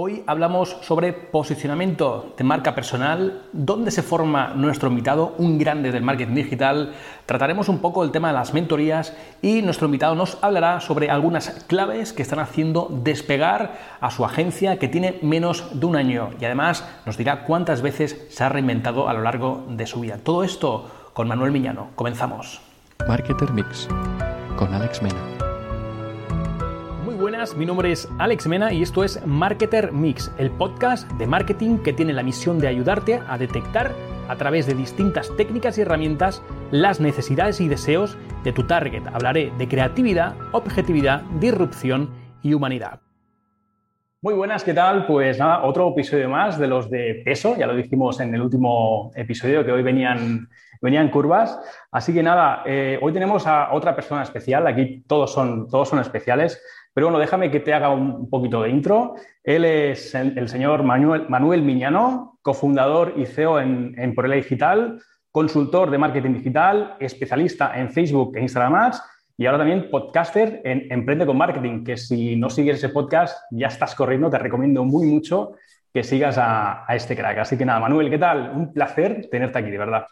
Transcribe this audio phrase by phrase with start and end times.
[0.00, 6.04] Hoy hablamos sobre posicionamiento de marca personal, dónde se forma nuestro invitado, un grande del
[6.04, 6.94] marketing digital.
[7.26, 11.64] Trataremos un poco el tema de las mentorías y nuestro invitado nos hablará sobre algunas
[11.66, 16.44] claves que están haciendo despegar a su agencia que tiene menos de un año y
[16.44, 20.18] además nos dirá cuántas veces se ha reinventado a lo largo de su vida.
[20.22, 21.88] Todo esto con Manuel Miñano.
[21.96, 22.60] Comenzamos.
[23.08, 23.88] Marketer Mix
[24.56, 25.37] con Alex Mena
[27.38, 31.78] buenas, mi nombre es Alex Mena y esto es Marketer Mix, el podcast de marketing
[31.78, 33.92] que tiene la misión de ayudarte a detectar
[34.28, 39.06] a través de distintas técnicas y herramientas las necesidades y deseos de tu target.
[39.06, 42.10] Hablaré de creatividad, objetividad, disrupción
[42.42, 43.02] y humanidad.
[44.20, 45.06] Muy buenas, ¿qué tal?
[45.06, 49.12] Pues nada, otro episodio más de los de peso, ya lo dijimos en el último
[49.14, 50.48] episodio que hoy venían,
[50.82, 51.56] venían curvas.
[51.92, 56.00] Así que nada, eh, hoy tenemos a otra persona especial, aquí todos son, todos son
[56.00, 56.60] especiales.
[56.94, 59.14] Pero bueno, déjame que te haga un poquito de intro.
[59.44, 65.90] Él es el, señor Manuel, Manuel, Miñano, cofundador y CEO en, en Porela Digital, consultor
[65.90, 69.02] de marketing digital, especialista en Facebook e Instagram Ads
[69.40, 73.68] y ahora también podcaster en Emprende con Marketing, que si no sigues ese podcast ya
[73.68, 75.52] estás corriendo, te recomiendo muy mucho
[75.94, 77.38] que sigas a, a este crack.
[77.38, 78.50] Así que nada, Manuel, ¿qué tal?
[78.52, 80.06] Un placer tenerte aquí, de verdad.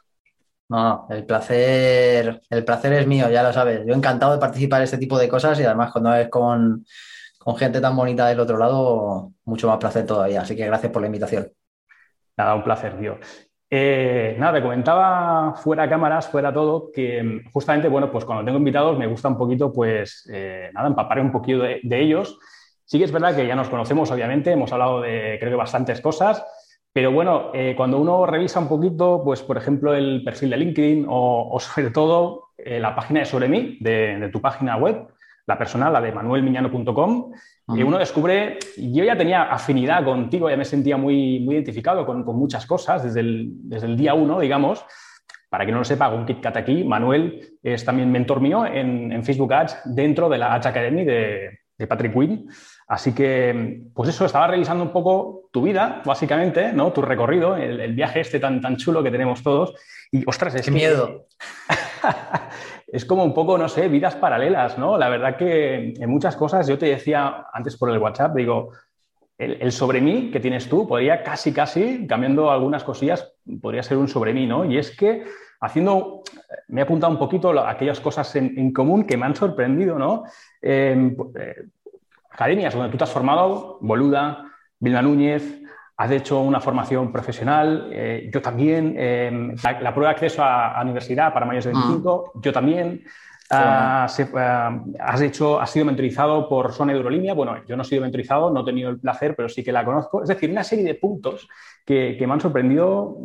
[0.68, 3.86] No, el placer, el placer es mío, ya lo sabes.
[3.86, 6.84] Yo encantado de participar en este tipo de cosas y además cuando es con,
[7.56, 10.40] gente tan bonita del otro lado, mucho más placer todavía.
[10.40, 11.52] Así que gracias por la invitación.
[12.36, 13.18] Nada, un placer, tío.
[13.70, 18.98] Eh, nada, te comentaba fuera cámaras, fuera todo, que justamente, bueno, pues cuando tengo invitados
[18.98, 22.38] me gusta un poquito, pues, eh, nada, empapar un poquito de, de ellos.
[22.84, 26.00] Sí que es verdad que ya nos conocemos, obviamente, hemos hablado de, creo que, bastantes
[26.00, 26.44] cosas,
[26.96, 31.04] pero bueno, eh, cuando uno revisa un poquito, pues por ejemplo el perfil de LinkedIn
[31.06, 35.06] o, sobre todo eh, la página de Sobre mí, de, tu página web,
[35.46, 37.32] la personal, la de manuelmiñano.com,
[37.74, 42.24] y uno descubre, yo ya tenía afinidad contigo, ya me sentía muy, muy identificado con,
[42.24, 44.82] muchas cosas desde el, desde el día uno, digamos.
[45.50, 46.82] Para quien no lo sepa, hago un KitKat aquí.
[46.82, 51.86] Manuel es también mentor mío en, Facebook Ads dentro de la Ads Academy de, de
[51.86, 52.48] Patrick Quinn.
[52.88, 56.92] Así que, pues eso, estaba revisando un poco tu vida, básicamente, ¿no?
[56.92, 59.74] Tu recorrido, el, viaje este tan, tan chulo que tenemos todos.
[60.12, 61.26] Y, ostras, es Qué miedo.
[62.86, 64.96] es como un poco, no sé, vidas paralelas, ¿no?
[64.96, 68.70] La verdad que en muchas cosas, yo te decía antes por el WhatsApp, digo,
[69.38, 74.08] el, sobre mí que tienes tú podría casi, casi, cambiando algunas cosillas, podría ser un
[74.08, 74.64] sobre mí, ¿no?
[74.64, 75.24] Y es que
[75.60, 76.22] haciendo,
[76.68, 80.24] me he apuntado un poquito aquellas cosas en, común que me han sorprendido, ¿no?
[80.62, 81.64] Em, eh,
[82.36, 84.44] academias donde tú te has formado, Boluda,
[84.78, 85.62] Vilma Núñez,
[85.96, 91.32] has hecho una formación profesional, eh, yo también, eh, la, prueba de acceso a, universidad
[91.32, 92.40] para mayores de 25, mm.
[92.42, 93.04] yo también.
[93.48, 97.32] Ah, ah, has, hecho, has sido mentorizado por Sona Eurolínea.
[97.32, 99.84] Bueno, yo no he sido mentorizado, no he tenido el placer, pero sí que la
[99.84, 100.20] conozco.
[100.20, 101.48] Es decir, una serie de puntos
[101.84, 103.16] que, me han sorprendido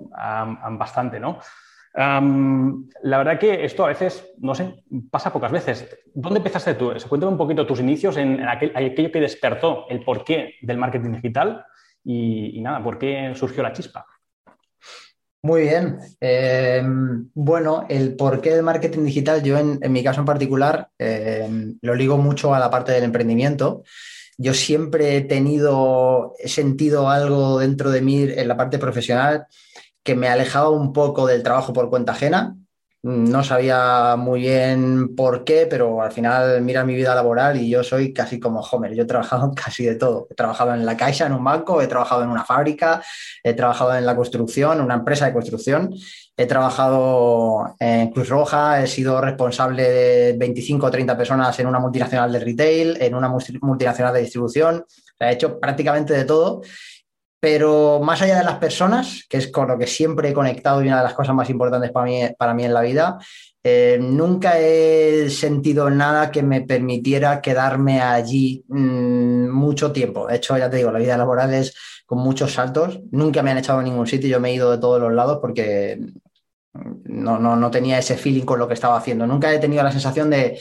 [0.78, 1.40] bastante, ¿no?
[1.94, 5.88] La verdad que esto a veces, no sé, pasa pocas veces.
[6.14, 6.92] ¿Dónde empezaste tú?
[7.08, 11.66] Cuéntame un poquito tus inicios en, aquello que despertó el porqué del marketing digital
[12.04, 14.06] y, nada, por qué surgió la chispa.
[15.44, 15.98] Muy bien.
[16.20, 21.96] Em, bueno, el porqué del marketing digital, yo en, mi caso en particular em, lo
[21.96, 23.84] ligo mucho a la parte del emprendimiento.
[24.38, 29.48] Yo siempre he tenido, he sentido algo dentro de mí en la parte profesional
[30.04, 32.56] que me alejaba un poco del trabajo por cuenta ajena.
[33.04, 37.84] No sabía muy bien por qué, pero al final mira mi vida laboral y yo
[37.84, 38.94] soy casi como Homer.
[38.94, 40.28] Yo he trabajado casi de todo.
[40.30, 43.02] He trabajado en la caixa, en un banco, he trabajado en una fábrica,
[43.44, 45.96] he trabajado en la construcción, una empresa de construcción,
[46.38, 51.80] he trabajado en Cruz Roja, he sido responsable de 25 o 30 personas en una
[51.80, 54.86] multinacional de retail, en una multinacional de distribución.
[55.20, 56.62] he hecho prácticamente de todo
[57.42, 60.88] pero más allá de las personas, que es con lo que siempre he conectado y
[60.88, 63.18] una de las cosas más importantes para mí, para mí en la vida,
[63.64, 70.28] eh, nunca he sentido nada que me permitiera quedarme allí mm, mucho tiempo.
[70.28, 71.74] De hecho, ya te digo, la vida laboral es
[72.06, 73.02] con muchos saltos.
[73.10, 74.30] Nunca me han echado a ningún sitio.
[74.30, 76.00] Yo me he ido de todos los lados porque
[77.06, 79.26] no, no tenía ese feeling con lo que estaba haciendo.
[79.26, 80.60] Nunca he tenido la sensación de,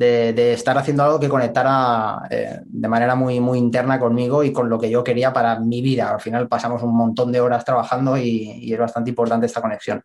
[0.00, 4.70] de, estar haciendo algo que conectara eh, de manera muy, muy interna conmigo y con
[4.70, 6.10] lo que yo quería para mi vida.
[6.10, 10.02] Al final pasamos un montón de horas trabajando y, es bastante importante esta conexión.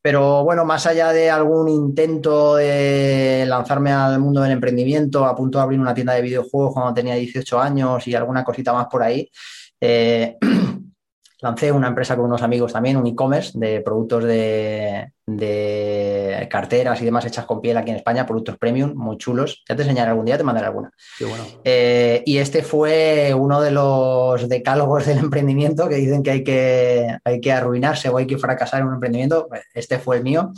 [0.00, 5.58] Pero bueno, más allá de algún intento de lanzarme al mundo del emprendimiento, a punto
[5.58, 9.02] de abrir una tienda de videojuegos cuando tenía 18 años y alguna cosita más por
[9.02, 9.28] ahí,
[9.80, 10.36] eh,
[11.40, 17.04] lancé una empresa con unos amigos también, un e-commerce de productos de, de, carteras y
[17.04, 19.62] demás hechas con piel aquí en España, productos premium, muy chulos.
[19.68, 20.90] Ya te enseñaré algún día, te mandaré alguna.
[21.20, 21.44] bueno.
[21.64, 27.18] Eh, y este fue uno de los decálogos del emprendimiento que dicen que hay que,
[27.24, 29.48] hay que arruinarse o hay que fracasar en un emprendimiento.
[29.74, 30.52] Este fue el mío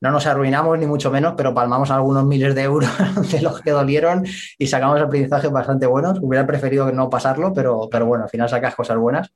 [0.00, 2.90] no nos arruinamos ni mucho menos, pero palmamos algunos miles de euros
[3.32, 4.26] de los que dolieron
[4.58, 6.18] y sacamos aprendizajes bastante buenos.
[6.20, 9.30] Hubiera preferido no pasarlo, pero, pero bueno, al final sacas cosas buenas.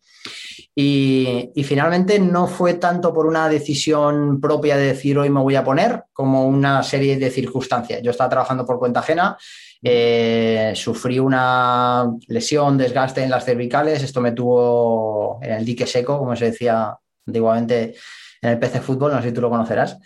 [0.81, 5.65] Y, finalmente no fue tanto por una decisión propia de decir hoy me voy a
[5.65, 8.01] poner, como una serie de circunstancias.
[8.01, 9.37] Yo estaba trabajando por cuenta ajena,
[9.83, 16.17] eh, sufrí una lesión, desgaste en las cervicales, esto me tuvo en el dique seco,
[16.17, 16.97] como se decía
[17.27, 17.97] antiguamente
[18.41, 19.99] en el PC Fútbol, no sé si tú lo conocerás.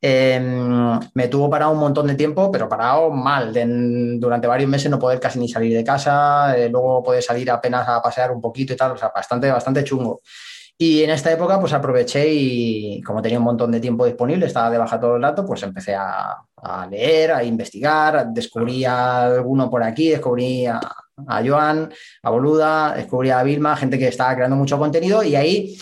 [0.00, 3.52] Em, me tuvo parado un montón de tiempo, pero parado mal.
[4.20, 7.88] durante varios meses no poder casi ni salir de casa, eh, luego poder salir apenas
[7.88, 10.20] a pasear un poquito y tal, o sea, bastante, bastante chungo.
[10.80, 14.70] Y en esta época, pues aproveché y como tenía un montón de tiempo disponible, estaba
[14.70, 16.36] de baja todo el rato, pues empecé a,
[16.88, 20.80] leer, a investigar, descubrí a alguno por aquí, descubrí a,
[21.26, 21.92] a Joan,
[22.22, 25.76] a Boluda, descubrí a Vilma, gente que estaba creando mucho contenido y ahí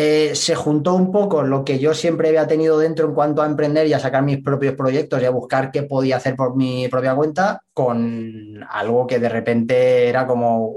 [0.00, 3.46] eh, se juntó un poco lo que yo siempre había tenido dentro en cuanto a
[3.46, 6.86] emprender y a sacar mis propios proyectos y a buscar qué podía hacer por mi
[6.86, 10.76] propia cuenta con algo que de repente era como,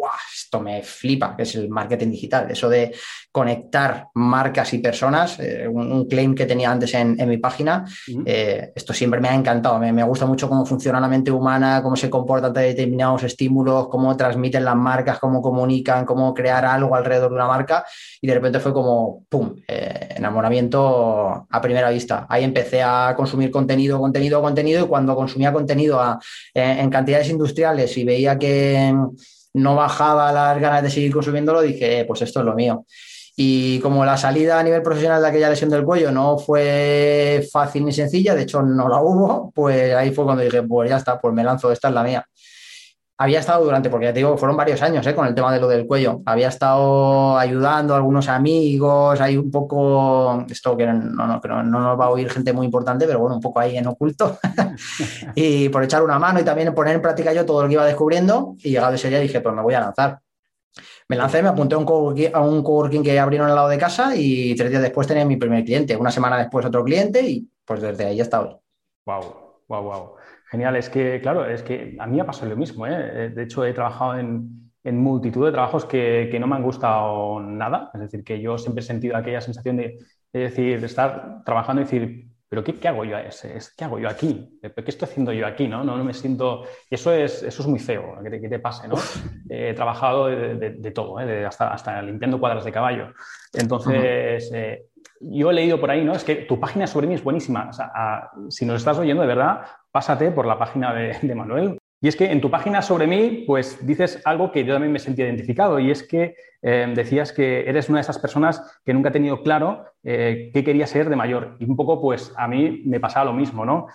[0.52, 2.94] esto me flipa, que es el marketing digital, eso de
[3.32, 7.86] conectar marcas y personas, eh, un, claim que tenía antes en, mi página,
[8.26, 11.96] eh, esto siempre me ha encantado, me, gusta mucho cómo funciona la mente humana, cómo
[11.96, 17.36] se comportan determinados estímulos, cómo transmiten las marcas, cómo comunican, cómo crear algo alrededor de
[17.36, 17.86] una marca.
[18.20, 22.26] Y de repente fue como, ¡pum!, eh, enamoramiento a primera vista.
[22.28, 24.84] Ahí empecé a consumir contenido, contenido, contenido.
[24.84, 26.20] Y cuando consumía contenido
[26.54, 28.94] en cantidades industriales y veía que
[29.54, 32.86] no bajaba las ganas de seguir consumiéndolo, dije, pues esto es lo mío.
[33.36, 37.86] Y como la salida a nivel profesional de aquella lesión del cuello no fue fácil
[37.86, 41.20] ni sencilla, de hecho no la hubo, pues ahí fue cuando dije, pues ya está,
[41.20, 42.28] pues me lanzo, esta es la mía
[43.22, 45.14] había estado durante, porque ya te digo, fueron varios años ¿eh?
[45.14, 46.24] con el tema de lo del cuello.
[46.26, 50.94] Había estado ayudando a algunos amigos, hay un poco, esto que no,
[51.28, 53.78] no, no, no nos va a oír gente muy importante, pero bueno, un poco ahí
[53.78, 54.40] en oculto.
[55.36, 57.86] y por echar una mano y también poner en práctica yo todo lo que iba
[57.86, 58.56] descubriendo.
[58.58, 60.20] Y llegado ese día dije, pues me voy a lanzar.
[61.08, 63.78] Me lancé, me apunté a un, coworking, a un coworking que abrieron al lado de
[63.78, 65.96] casa y tres días después tenía mi primer cliente.
[65.96, 68.60] Una semana después otro cliente y pues desde ahí ya estaba.
[69.06, 69.36] Wow,
[69.68, 70.21] wow, wow.
[70.52, 72.86] Genial, es que, claro, es que a mí ha pasado lo mismo.
[72.86, 72.92] ¿eh?
[72.92, 73.30] ¿eh?
[73.30, 77.90] De hecho, he trabajado en, multitud de trabajos que, no me han gustado nada.
[77.94, 79.98] Es decir, que yo siempre he sentido aquella sensación de,
[80.34, 83.16] decir, de estar trabajando y decir, pero qué, hago yo?
[83.78, 84.60] ¿Qué hago yo aquí?
[84.62, 85.70] ¿Qué estoy haciendo yo aquí?
[85.70, 86.64] No, no, me siento...
[86.90, 88.96] Eso es, eso es muy feo, que te, pase, ¿no?
[89.50, 91.46] he trabajado de, todo, ¿eh?
[91.46, 93.14] hasta, hasta, limpiando cuadras de caballo.
[93.54, 94.52] Entonces,
[95.22, 96.14] yo he leído por ahí, ¿no?
[96.14, 97.70] Es que tu página sobre mí es buenísima.
[97.70, 101.78] O sea, si nos estás oyendo, de verdad, pásate por la página de, Manuel.
[102.02, 105.00] Y es que en tu página sobre mí, pues dices algo que yo también me
[105.00, 109.10] sentí identificado, y es que eh, decías que eres una de esas personas que nunca
[109.10, 111.58] ha tenido claro eh, qué quería ser de mayor.
[111.60, 113.88] Y un poco, pues a mí me pasaba lo mismo, ¿no?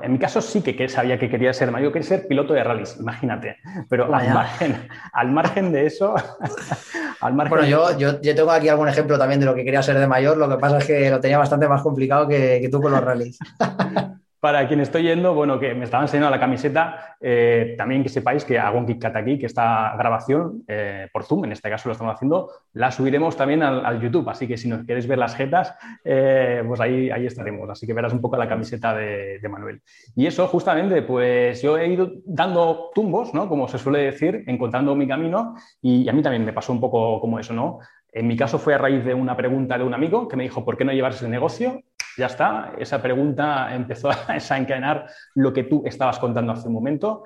[0.00, 2.96] En mi caso sí que, sabía que quería ser mayor, quería ser piloto de rallies,
[2.98, 3.56] imagínate.
[3.90, 6.14] Pero al margen, al margen, de eso,
[7.20, 9.82] al margen Bueno, yo, yo, yo, tengo aquí algún ejemplo también de lo que quería
[9.82, 12.70] ser de mayor, lo que pasa es que lo tenía bastante más complicado que, que
[12.70, 13.38] tú con los rallies.
[14.42, 18.44] Para quien estoy yendo, bueno, que me estaban enseñando la camiseta, eh, también que sepáis
[18.44, 21.92] que hago un KitKat aquí, que esta grabación eh, por Zoom, en este caso lo
[21.92, 24.28] estamos haciendo, la subiremos también al, YouTube.
[24.28, 27.70] Así que si nos queréis ver las jetas, eh, pues ahí, ahí estaremos.
[27.70, 29.80] Así que verás un poco la camiseta de, Manuel.
[30.16, 33.48] Y eso, justamente, pues yo he ido dando tumbos, ¿no?
[33.48, 35.54] Como se suele decir, encontrando mi camino.
[35.80, 37.78] Y a mí también me pasó un poco como eso, ¿no?
[38.14, 40.64] En mi caso fue a raíz de una pregunta de un amigo que me dijo,
[40.64, 41.82] ¿por qué no llevar ese negocio?
[42.16, 47.24] Ya está, esa pregunta empezó a desencadenar lo que tú estabas contando hace un momento.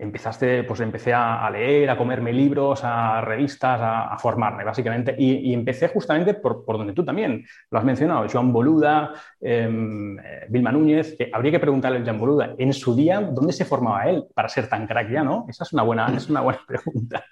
[0.00, 5.16] Empezaste, pues empecé a, leer, a comerme libros, a revistas, a, formarme, básicamente.
[5.18, 10.70] Y, empecé justamente por, donde tú también lo has mencionado, Joan Boluda, em, eh, Vilma
[10.70, 14.24] Núñez, que habría que preguntarle a Joan Boluda, en su día, ¿dónde se formaba él
[14.32, 15.46] para ser tan crack ya, no?
[15.48, 17.24] Esa es una buena, es una buena pregunta.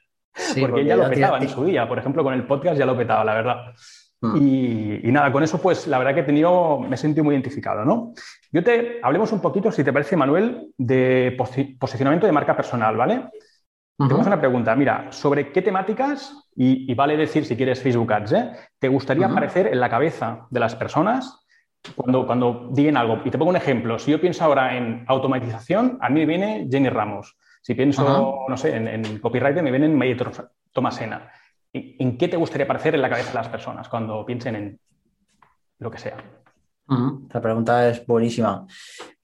[0.61, 3.25] porque, ya lo petaba en su día, por ejemplo, con el podcast ya lo petaba,
[3.25, 3.75] la verdad.
[4.35, 5.00] Mm.
[5.04, 7.85] Y, nada, con eso, pues la verdad que he tenido, me he sentido muy identificado,
[7.85, 8.12] ¿no?
[8.52, 11.37] Yo te hablemos un poquito, si te parece, Manuel, de
[11.78, 13.28] posicionamiento de marca personal, ¿vale?
[13.99, 18.50] Tenemos una pregunta, mira, ¿sobre qué temáticas, y, vale decir si quieres Facebook Ads, ¿eh?
[18.78, 21.47] ¿te gustaría aparecer en la cabeza de las personas
[21.95, 23.21] cuando, cuando digan algo?
[23.25, 26.68] Y te pongo un ejemplo, si yo pienso ahora en automatización, a mí me viene
[26.71, 27.37] Jenny Ramos.
[27.62, 30.30] Si pienso, no sé, en, en copyright, me viene Mayer
[30.73, 31.33] Tomasena
[31.73, 34.80] ¿en qué te gustaría aparecer en la cabeza de las personas cuando piensen en
[35.78, 36.16] lo que sea?
[36.88, 38.66] La pregunta es buenísima.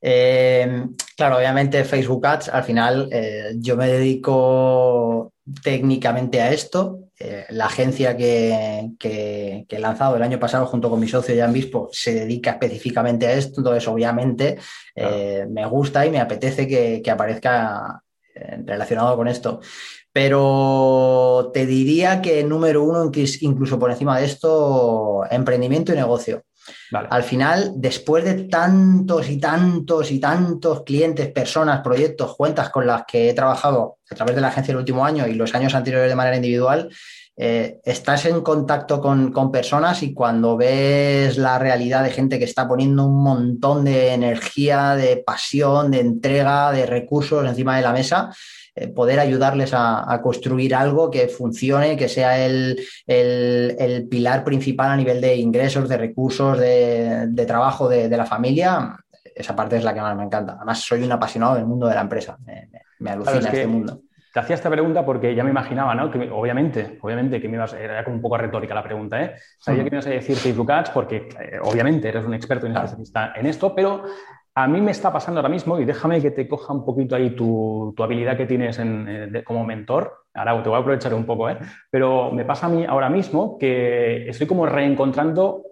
[0.00, 0.84] Eh,
[1.16, 5.32] claro, obviamente Facebook Ads, al final eh, yo me dedico
[5.62, 6.98] técnicamente a esto.
[7.18, 11.88] Eh, la agencia que, he lanzado el año pasado junto con mi socio Jan Bispo
[11.92, 14.58] se dedica específicamente a esto, entonces obviamente
[14.96, 18.02] me gusta y me apetece que, aparezca
[18.64, 19.60] relacionado con esto.
[20.12, 26.44] Pero te diría que número uno, incluso por encima de esto, emprendimiento y negocio.
[26.92, 33.04] Al final, después de tantos y tantos y tantos clientes, personas, proyectos, cuentas con las
[33.06, 36.10] que he trabajado a través de la agencia el último año y los años anteriores
[36.10, 36.90] de manera individual,
[37.34, 42.44] eh, estás en contacto con, con, personas y cuando ves la realidad de gente que
[42.44, 47.92] está poniendo un montón de energía, de pasión, de entrega, de recursos encima de la
[47.92, 48.30] mesa,
[48.74, 52.78] eh, poder ayudarles a, construir algo que funcione, que sea el,
[54.10, 58.96] pilar principal a nivel de ingresos, de recursos, de, trabajo de, la familia,
[59.34, 60.54] esa parte es la que más me encanta.
[60.56, 62.38] Además, soy un apasionado del mundo de la empresa,
[62.98, 64.00] me, alucina este mundo.
[64.32, 66.10] Te hacía esta pregunta porque ya me imaginaba, ¿no?
[66.10, 69.34] Que obviamente, obviamente que me ibas, era como un poco retórica la pregunta, ¿eh?
[69.58, 72.70] Sabía que me ibas a decir Facebook Ads porque eh, obviamente eres un experto y
[72.70, 74.04] un especialista en esto, pero
[74.54, 77.34] a mí me está pasando ahora mismo, y déjame que te coja un poquito ahí
[77.34, 80.26] tu, habilidad que tienes eh, como mentor.
[80.34, 81.58] Ahora te voy a aprovechar un poco, ¿eh?
[81.90, 85.62] pero me pasa a mí ahora mismo que estoy como reencontrando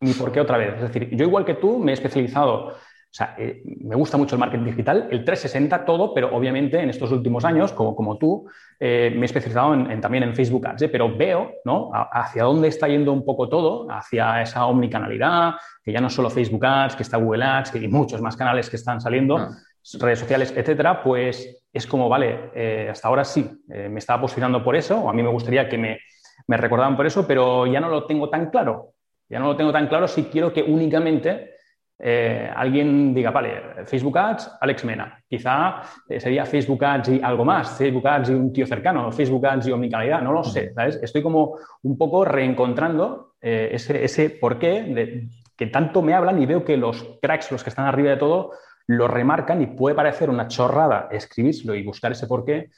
[0.00, 0.74] mi porqué otra vez.
[0.74, 2.74] Es decir, yo igual que tú me he especializado
[3.10, 6.90] o sea, eh, me gusta mucho el marketing digital, el 360 todo, pero obviamente en
[6.90, 8.48] estos últimos años, como, como tú,
[8.78, 10.88] eh, me he especializado en, también en Facebook Ads, ¿eh?
[10.88, 11.90] pero veo ¿no?
[11.92, 16.64] hacia dónde está yendo un poco todo, hacia esa omnicanalidad, que ya no solo Facebook
[16.64, 19.50] Ads, que está Google Ads, que hay muchos más canales que están saliendo, ah.
[19.98, 25.00] redes sociales, etcétera, pues es como, vale, hasta ahora sí, me estaba posicionando por eso,
[25.00, 25.98] o a mí me gustaría que me,
[26.46, 28.92] me recordaban por eso, pero ya no lo tengo tan claro.
[29.28, 31.54] Ya no lo tengo tan claro si quiero que únicamente
[32.02, 35.22] eh, alguien diga, vale, Facebook Ads, Alex Mena.
[35.28, 39.46] Quizá eh, sería Facebook Ads y algo más, Facebook Ads y un tío cercano, Facebook
[39.46, 40.98] Ads y omnicalidad, no lo sé, ¿sabes?
[41.02, 46.46] Estoy como un poco reencontrando eh, ese, ese porqué de, que tanto me hablan y
[46.46, 48.52] veo que los cracks, los que están arriba de todo,
[48.86, 52.70] lo remarcan y puede parecer una chorrada escribirlo y buscar ese porqué,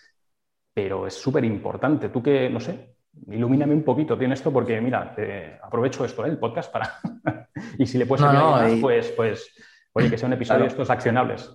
[0.75, 2.09] pero es súper importante.
[2.09, 2.95] Tú que, no sé,
[3.29, 5.15] ilumíname un poquito en esto porque, mira,
[5.63, 6.99] aprovecho esto, el podcast para...
[7.79, 9.55] y si le puedes ayudar, pues, pues,
[9.93, 11.51] oye, que sea un episodio de estos accionables.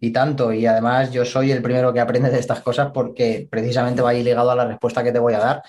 [0.00, 4.02] Y tanto, y además yo soy el primero que aprende de estas cosas porque precisamente
[4.02, 5.62] va ahí ligado a la respuesta que te voy a dar.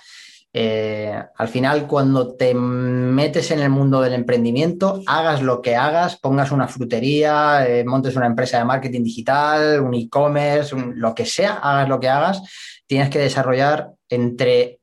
[0.57, 6.17] Eh, al final, cuando te metes en el mundo del emprendimiento, hagas lo que hagas,
[6.17, 11.55] pongas una frutería, eh, montes una empresa de marketing digital, un e-commerce, lo que sea,
[11.55, 12.41] hagas lo que hagas,
[12.87, 14.79] tienes que desarrollar entre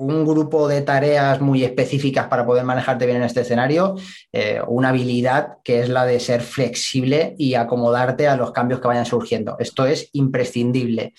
[0.00, 3.96] un grupo de tareas muy específicas para poder manejarte bien en este escenario,
[4.32, 8.88] eh, una habilidad que es la de ser flexible y acomodarte a los cambios que
[8.88, 9.56] vayan surgiendo.
[9.58, 11.12] Esto es imprescindible.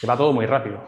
[0.00, 0.86] Se va todo muy rápido.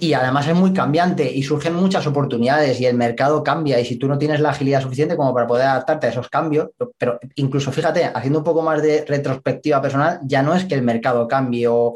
[0.00, 3.96] Y además es muy cambiante y surgen muchas oportunidades y el mercado cambia y si
[3.96, 7.70] tú no tienes la agilidad suficiente como para poder adaptarte a esos cambios, pero incluso
[7.70, 11.68] fíjate, haciendo un poco más de retrospectiva personal, ya no es que el mercado cambie
[11.68, 11.94] o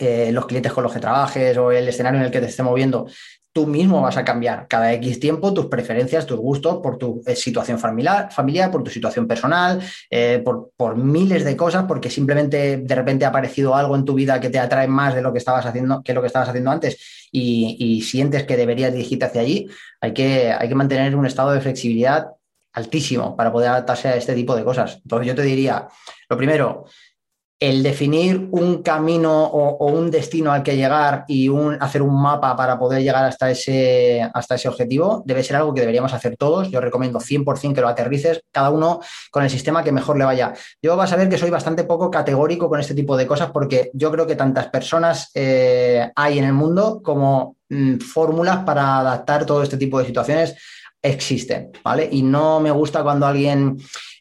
[0.00, 3.06] los clientes con los que trabajes o el escenario en el que te esté moviendo,
[3.58, 7.34] tú mismo vas a cambiar cada X tiempo tus preferencias, tus gustos por tu eh,
[7.34, 12.94] situación familiar, familiar, por tu situación personal, eh, por, miles de cosas, porque simplemente de
[12.94, 15.66] repente ha aparecido algo en tu vida que te atrae más de lo que estabas
[15.66, 19.66] haciendo, que lo que estabas haciendo antes y, sientes que deberías dirigirte hacia allí,
[20.00, 22.28] hay que, hay que mantener un estado de flexibilidad
[22.72, 25.00] altísimo para poder adaptarse a este tipo de cosas.
[25.02, 25.88] Entonces yo te diría,
[26.28, 26.84] lo primero,
[27.60, 31.50] el definir un camino o, un destino al que llegar y
[31.80, 35.80] hacer un mapa para poder llegar hasta ese, hasta ese objetivo debe ser algo que
[35.80, 36.70] deberíamos hacer todos.
[36.70, 39.00] Yo recomiendo 100% que lo aterrices, cada uno
[39.30, 40.54] con el sistema que mejor le vaya.
[40.80, 43.90] Yo vas a ver que soy bastante poco categórico con este tipo de cosas porque
[43.92, 49.44] yo creo que tantas personas eh, hay en el mundo como mm, fórmulas para adaptar
[49.44, 50.54] todo este tipo de situaciones
[51.02, 52.08] existen, ¿vale?
[52.10, 53.78] Y no me gusta cuando alguien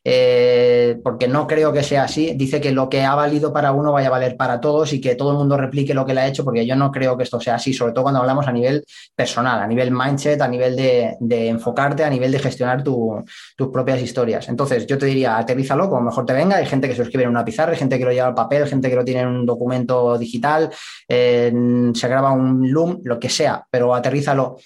[0.09, 2.33] eh, porque no creo que sea así.
[2.35, 5.15] Dice que lo que ha valido para uno vaya a valer para todos y que
[5.15, 7.41] todo el mundo replique lo que le ha hecho, porque yo no creo que esto
[7.41, 11.17] sea así, sobre todo cuando hablamos a nivel personal, a nivel mindset, a nivel de,
[11.49, 14.47] enfocarte, a nivel de gestionar tus propias historias.
[14.47, 16.55] Entonces, yo te diría, aterrízalo como mejor te venga.
[16.55, 18.65] Hay gente que se escribe en una pizarra, hay gente que lo lleva al papel,
[18.65, 20.69] gente que lo tiene en un documento digital,
[21.09, 24.57] se graba un Loom, lo que sea, pero aterrízalo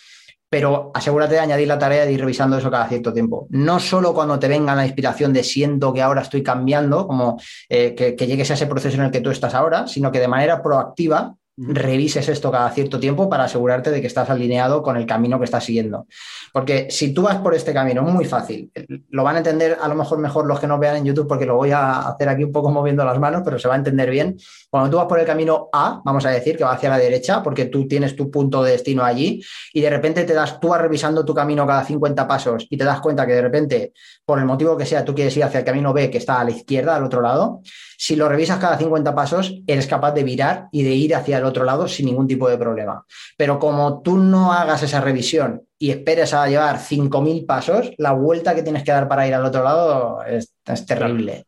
[0.51, 3.47] pero asegúrate de añadir la tarea de ir revisando eso cada cierto tiempo.
[3.51, 7.39] No solo cuando te venga la inspiración de siento que ahora estoy cambiando, como
[7.69, 10.27] eh, que, llegues a ese proceso en el que tú estás ahora, sino que de
[10.27, 15.05] manera proactiva revises esto cada cierto tiempo para asegurarte de que estás alineado con el
[15.05, 16.07] camino que estás siguiendo.
[16.51, 18.71] Porque si tú vas por este camino, muy fácil,
[19.09, 21.45] lo van a entender a lo mejor mejor los que no vean en YouTube porque
[21.45, 24.09] lo voy a hacer aquí un poco moviendo las manos, pero se va a entender
[24.09, 24.37] bien.
[24.69, 27.43] Cuando tú vas por el camino A, vamos a decir que va hacia la derecha
[27.43, 30.81] porque tú tienes tu punto de destino allí y de repente te das, tú vas
[30.81, 33.93] revisando tu camino cada 50 pasos y te das cuenta que de repente,
[34.25, 36.43] por el motivo que sea, tú quieres ir hacia el camino B que está a
[36.43, 37.61] la izquierda, al otro lado,
[38.01, 41.45] si lo revisas cada 50 pasos, eres capaz de virar y de ir hacia el
[41.45, 43.05] otro lado sin ningún tipo de problema.
[43.37, 48.55] Pero como tú no hagas esa revisión y esperes a llevar 5.000 pasos, la vuelta
[48.55, 50.51] que tienes que dar para ir al otro lado es,
[50.87, 51.45] terrible.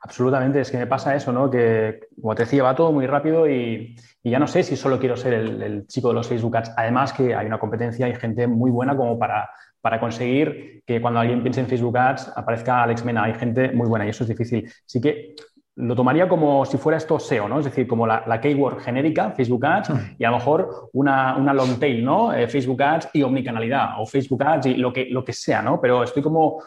[0.00, 1.50] Absolutamente, es que me pasa eso, ¿no?
[1.50, 5.18] Que, como te decía, va todo muy rápido y, ya no sé si solo quiero
[5.18, 6.72] ser el, chico de los Facebook Ads.
[6.78, 9.50] Además que hay una competencia, hay gente muy buena como para,
[9.82, 13.24] para conseguir que cuando alguien piense en Facebook Ads aparezca Alex Mena.
[13.24, 14.66] Hay gente muy buena y eso es difícil.
[14.86, 15.34] Así que
[15.76, 17.58] lo tomaría como si fuera esto SEO, ¿no?
[17.58, 20.16] Es decir, como la, keyword genérica, Facebook Ads, hmm.
[20.18, 22.32] y a lo mejor una, long tail, ¿no?
[22.32, 25.80] Eh, Facebook Ads y omnicanalidad, o Facebook Ads y lo que, lo que sea, ¿no?
[25.80, 26.62] Pero estoy como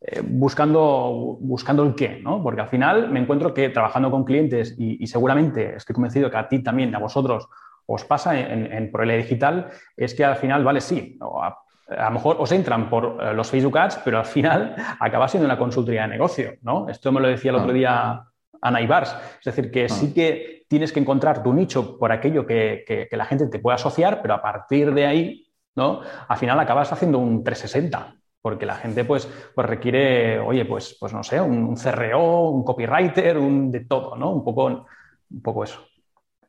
[0.00, 2.42] eh, buscando, buscando el qué, ¿no?
[2.42, 6.48] Porque al final me encuentro que trabajando con clientes, y, seguramente estoy convencido que a
[6.48, 7.48] ti también, a vosotros,
[7.86, 12.50] os pasa en, en Digital, es que al final, vale, sí, a, lo mejor os
[12.52, 16.54] entran por eh, los Facebook Ads, pero al final acaba siendo una consultoría de negocio,
[16.62, 16.88] ¿no?
[16.88, 18.24] Esto me lo decía el otro día
[18.60, 19.14] Ana Ibars.
[19.38, 20.14] Es decir, que sí ah.
[20.14, 24.34] que tienes que encontrar tu nicho por aquello que, la gente te puede asociar, pero
[24.34, 26.00] a partir de ahí, ¿no?
[26.28, 31.12] Al final acabas haciendo un 360 porque la gente pues, pues requiere, oye, pues, pues
[31.12, 34.30] no sé, un, CRO, un copywriter, un de todo, ¿no?
[34.30, 35.84] Un poco, un poco eso.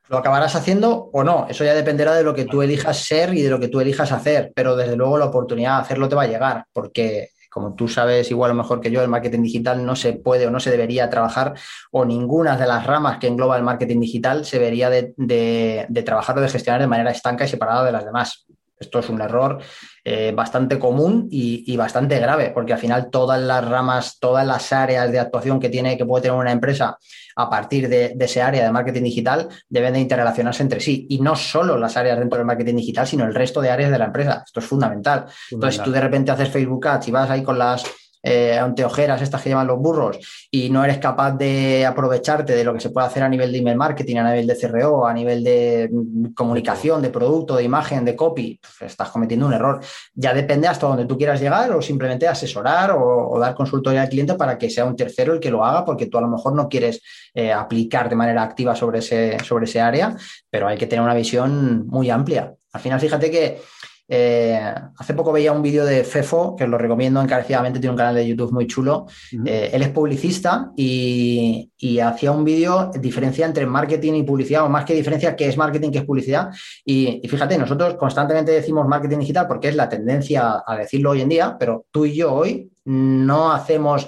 [0.08, 3.42] Lo acabarás haciendo o no, eso ya dependerá de lo que tú elijas ser y
[3.42, 6.24] de lo que tú elijas hacer, pero desde luego la oportunidad de hacerlo te va
[6.24, 9.96] a llegar, porque como tú sabes igual o mejor que yo, el marketing digital no
[9.96, 11.53] se puede o no se debería trabajar
[11.91, 16.38] o ninguna de las ramas que engloba el marketing digital se debería de, de trabajar
[16.38, 18.46] o de gestionar de manera estanca y separada de las demás.
[18.79, 19.60] Esto es un error
[20.03, 25.12] eh, bastante común y, bastante grave, porque al final todas las ramas, todas las áreas
[25.12, 26.98] de actuación que tiene, que puede tener una empresa
[27.36, 31.06] a partir de, ese área de marketing digital deben de interrelacionarse entre sí.
[31.10, 33.98] Y no solo las áreas dentro del marketing digital, sino el resto de áreas de
[33.98, 34.44] la empresa.
[34.46, 35.25] Esto es fundamental.
[35.51, 37.83] Entonces, si tú de repente haces Facebook Ads y vas ahí con las
[38.22, 40.20] eh, anteojeras, estas que llaman los burros,
[40.51, 43.60] y no eres capaz de aprovecharte de lo que se puede hacer a nivel de
[43.60, 48.03] email marketing, a nivel de CRO, a nivel de mm, comunicación, de producto, de imagen,
[48.03, 49.79] de copy, pues estás cometiendo un error.
[50.14, 54.34] Ya depende hasta donde tú quieras llegar o simplemente asesorar o, dar consultoría al cliente
[54.36, 56.68] para que sea un tercero el que lo haga, porque tú a lo mejor no
[56.68, 57.01] quieres
[57.34, 60.16] eh, aplicar de manera activa sobre ese, sobre ese área,
[60.50, 62.53] pero hay que tener una visión muy amplia.
[62.72, 63.62] Al final, fíjate que
[64.11, 64.59] eh,
[64.98, 68.15] hace poco veía un vídeo de Fefo, que os lo recomiendo encarecidamente, tiene un canal
[68.15, 69.05] de YouTube muy chulo.
[69.45, 71.72] Eh, él es publicista y,
[72.03, 75.91] hacía un vídeo, diferencia entre marketing y publicidad, o más que diferencia, qué es marketing,
[75.91, 76.50] qué es publicidad.
[76.83, 81.29] Y, fíjate, nosotros constantemente decimos marketing digital porque es la tendencia a decirlo hoy en
[81.29, 84.07] día, pero tú y yo hoy no hacemos...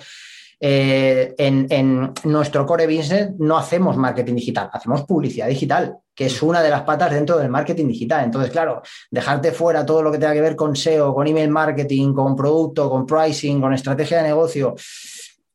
[0.64, 6.44] Eh, en, en, nuestro core business no hacemos marketing digital, hacemos publicidad digital que es
[6.44, 8.26] una de las patas dentro del marketing digital.
[8.26, 12.14] Entonces, claro, dejarte fuera todo lo que tenga que ver con SEO, con email marketing,
[12.14, 14.76] con producto, con pricing, con estrategia de negocio,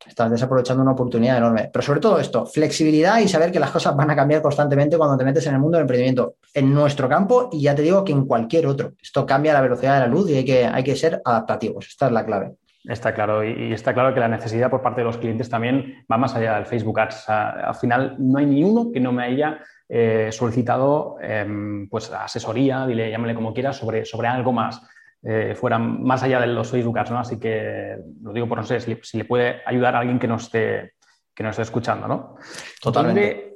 [0.09, 1.71] estás desaprovechando una oportunidad enorme.
[1.73, 5.16] Pero sobre todo esto, flexibilidad y saber que las cosas van a cambiar constantemente cuando
[5.16, 6.37] te metes en el mundo del emprendimiento.
[6.55, 8.92] En nuestro campo y ya te digo que en cualquier otro.
[9.01, 11.87] Esto cambia la velocidad de la luz y hay que, hay que ser adaptativos.
[11.88, 12.57] Esta es la clave.
[12.87, 16.18] Está claro, y está claro que la necesidad por parte de los clientes también va
[16.18, 17.29] más allá del Facebook Ads.
[17.29, 22.87] al final, no hay ni uno que no me haya eh, solicitado em, pues asesoría,
[22.87, 24.81] dile, llámale como quieras, sobre, sobre algo más,
[25.22, 27.18] eh, fuera más allá de los Facebook Ads, ¿no?
[27.18, 30.37] Así que lo digo por no sé si, le puede ayudar a alguien que no
[30.37, 30.92] esté,
[31.35, 32.37] que no esté escuchando, ¿no?
[32.81, 33.55] Totalmente.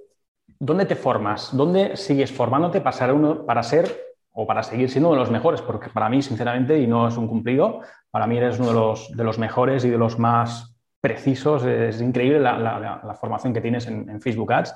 [0.58, 1.56] ¿Dónde, te formas?
[1.56, 5.30] ¿Dónde sigues formándote para ser, uno, para ser o para seguir siendo uno de los
[5.30, 5.62] mejores?
[5.62, 9.10] Porque para mí, sinceramente, y no es un cumplido, para mí eres uno de los,
[9.16, 11.64] de los mejores y de los más precisos.
[11.64, 14.74] Es increíble la, formación que tienes en, en Facebook Ads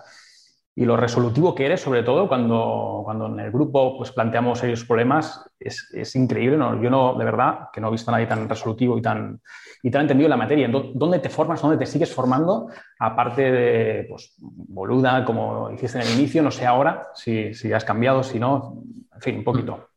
[0.77, 4.85] y lo resolutivo que eres, sobre todo cuando, cuando en el grupo pues, planteamos serios
[4.85, 6.57] problemas, es, es increíble.
[6.57, 6.83] ¿no?
[6.83, 9.41] Yo no, de verdad, que no he visto a nadie tan resolutivo y tan,
[9.85, 10.69] y tan entendido la materia.
[10.69, 11.63] ¿Dónde te formas?
[11.63, 12.69] ¿Dónde te sigues formando?
[12.99, 17.85] Aparte de, pues, boluda, como hiciste en el inicio, no sé ahora si, si has
[17.85, 18.83] cambiado, si no,
[19.15, 19.91] en fin, un poquito.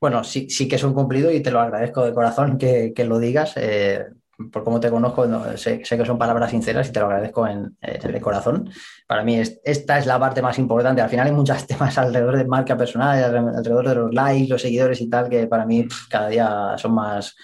[0.00, 3.04] Bueno, sí, sí que es un cumplido y te lo agradezco de corazón que, que
[3.04, 3.54] lo digas.
[3.56, 4.06] Eh,
[4.50, 7.76] por cómo te conozco, sé, que son palabras sinceras y te lo agradezco en,
[8.20, 8.70] corazón.
[9.06, 11.02] Para mí esta es la parte más importante.
[11.02, 15.00] Al final hay muchos temas alrededor de marca personal, alrededor de los likes, los seguidores
[15.00, 17.36] y tal, que para mí cada día son más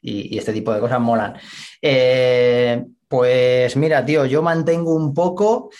[0.00, 1.34] y, este tipo de cosas molan.
[1.80, 5.70] Eh, pues mira, tío, yo mantengo un poco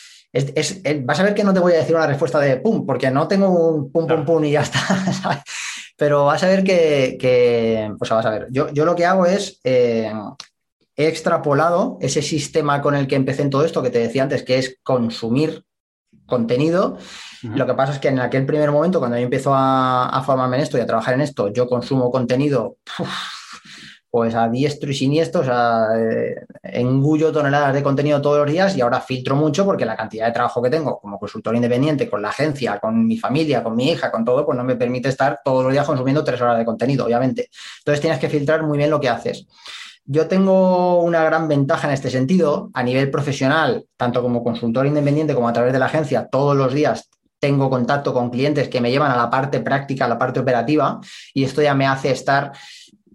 [1.05, 3.29] vas a ver que no te voy a decir una respuesta de pum, porque no
[3.29, 4.81] tengo un pum, pum, pum y ya está,
[5.97, 9.61] Pero vas a ver que, pues vas a ver, yo, yo lo que hago es,
[9.63, 10.13] eh,
[10.97, 14.43] he extrapolado ese sistema con el que empecé en todo esto que te decía antes,
[14.43, 15.65] que es consumir
[16.27, 16.97] contenido.
[17.43, 20.63] Lo que pasa es que en aquel primer momento, cuando yo empiezo a, formarme en
[20.63, 22.77] esto y a trabajar en esto, yo consumo contenido
[24.13, 28.77] pues a diestro y siniestro, o sea, eh, engullo toneladas de contenido todos los días
[28.77, 32.21] y ahora filtro mucho porque la cantidad de trabajo que tengo como consultor independiente, con
[32.21, 35.41] la agencia, con mi familia, con mi hija, con todo, pues no me permite estar
[35.43, 37.49] todos los días consumiendo tres horas de contenido, obviamente.
[37.79, 39.47] Entonces tienes que filtrar muy bien lo que haces.
[40.05, 45.35] Yo tengo una gran ventaja en este sentido, a nivel profesional, tanto como consultor independiente
[45.35, 47.09] como a través de la agencia, todos los días
[47.43, 51.01] tengo contacto con clientes que me llevan a la parte práctica, a la parte operativa,
[51.35, 52.53] y esto ya me hace estar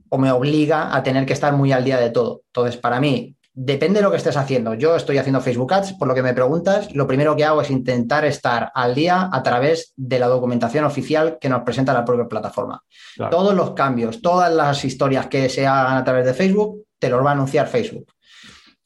[0.09, 2.41] o me obliga a tener que estar muy al día de todo.
[2.47, 4.75] Entonces, para mí, depende de lo que estés haciendo.
[4.75, 7.71] Yo estoy haciendo Facebook Ads, por lo que me preguntas, lo primero que hago es
[7.71, 12.27] intentar estar al día a través de la documentación oficial que nos presenta la propia
[12.27, 12.83] plataforma.
[13.31, 17.25] Todos los cambios, todas las historias que se hagan a través de Facebook, te los
[17.25, 18.05] va a anunciar Facebook.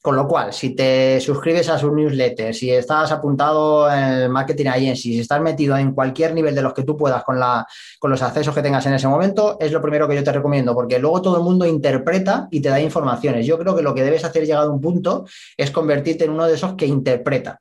[0.02, 4.66] Con lo cual, si te suscribes a su newsletter, si estás apuntado en el marketing
[4.66, 7.68] agency, si estás metido en cualquier nivel de los que tú puedas con, la,
[8.00, 10.74] con los accesos que tengas en ese momento, es lo primero que yo te recomiendo,
[10.74, 13.46] porque luego todo el mundo interpreta y te da informaciones.
[13.46, 16.48] Yo creo que lo que debes hacer llegado a un punto es convertirte en uno
[16.48, 17.60] de esos que interpreta.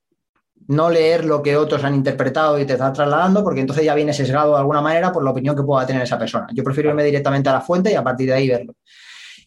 [0.68, 4.14] No leer lo que otros han interpretado y te está trasladando, porque entonces ya viene
[4.14, 6.46] sesgado de alguna manera por la opinión que pueda tener esa persona.
[6.54, 8.72] Yo prefiero irme directamente a la fuente y a partir de ahí verlo.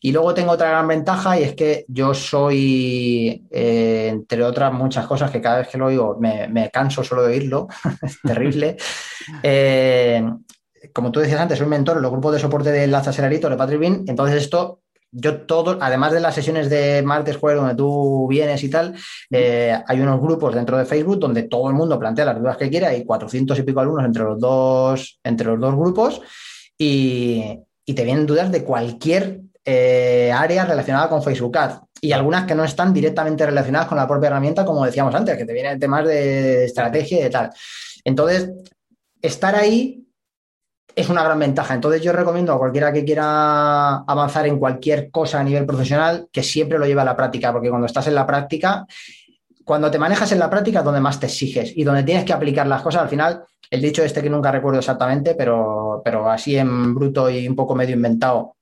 [0.05, 5.07] Y luego tengo otra gran ventaja y es que yo soy, eh, entre otras muchas
[5.07, 7.67] cosas que cada vez que lo oigo me, canso solo de oírlo,
[8.01, 8.77] es terrible.
[9.41, 10.21] Eh,
[10.91, 13.55] como tú decías antes, soy mentor en los grupos de soporte de Enlace Acelerito de
[13.55, 18.27] Patrick Bean, entonces esto yo todo, además de las sesiones de martes, jueves, donde tú
[18.27, 18.95] vienes y tal,
[19.31, 22.69] eh, hay unos grupos dentro de Facebook donde todo el mundo plantea las dudas que
[22.69, 26.21] quiera, hay 400 y pico alumnos entre los dos, entre los dos grupos
[26.77, 32.45] y, y te vienen dudas de cualquier eh, áreas relacionadas con Facebook Ads y algunas
[32.45, 35.80] que no están directamente relacionadas con la propia herramienta, como decíamos antes, que te vienen
[35.80, 37.49] temas de estrategia y tal.
[38.04, 38.52] Entonces,
[39.21, 40.06] estar ahí
[40.95, 41.73] es una gran ventaja.
[41.73, 46.43] Entonces, yo recomiendo a cualquiera que quiera avanzar en cualquier cosa a nivel profesional que
[46.43, 48.86] siempre lo lleve a la práctica, porque cuando estás en la práctica,
[49.63, 52.34] cuando te manejas en la práctica es donde más te exiges y donde tienes que
[52.34, 53.04] aplicar las cosas.
[53.04, 57.47] Al final, el dicho este que nunca recuerdo exactamente, pero, pero así en bruto y
[57.47, 58.58] un poco medio inventado,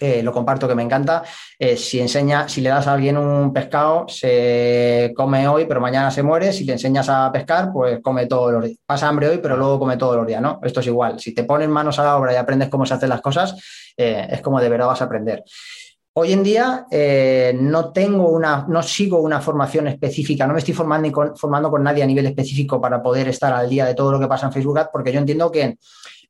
[0.00, 1.22] eh, lo comparto que me encanta.
[1.58, 6.10] Eh, si enseña, si le das a alguien un pescado, se come hoy, pero mañana
[6.10, 6.52] se muere.
[6.52, 8.78] Si le enseñas a pescar, pues come todos los días.
[8.84, 10.58] Pasa hambre hoy, pero luego come todos los días, ¿no?
[10.62, 11.20] Esto es igual.
[11.20, 13.54] Si te pones manos a la obra y aprendes cómo se hacen las cosas,
[13.96, 15.44] eh, es como de verdad vas a aprender.
[16.16, 16.86] Hoy en día
[17.56, 21.82] no tengo una, no sigo una formación específica, no me estoy formando, con, formando con
[21.82, 24.52] nadie a nivel específico para poder estar al día de todo lo que pasa en
[24.52, 25.76] Facebook Ads, porque yo entiendo que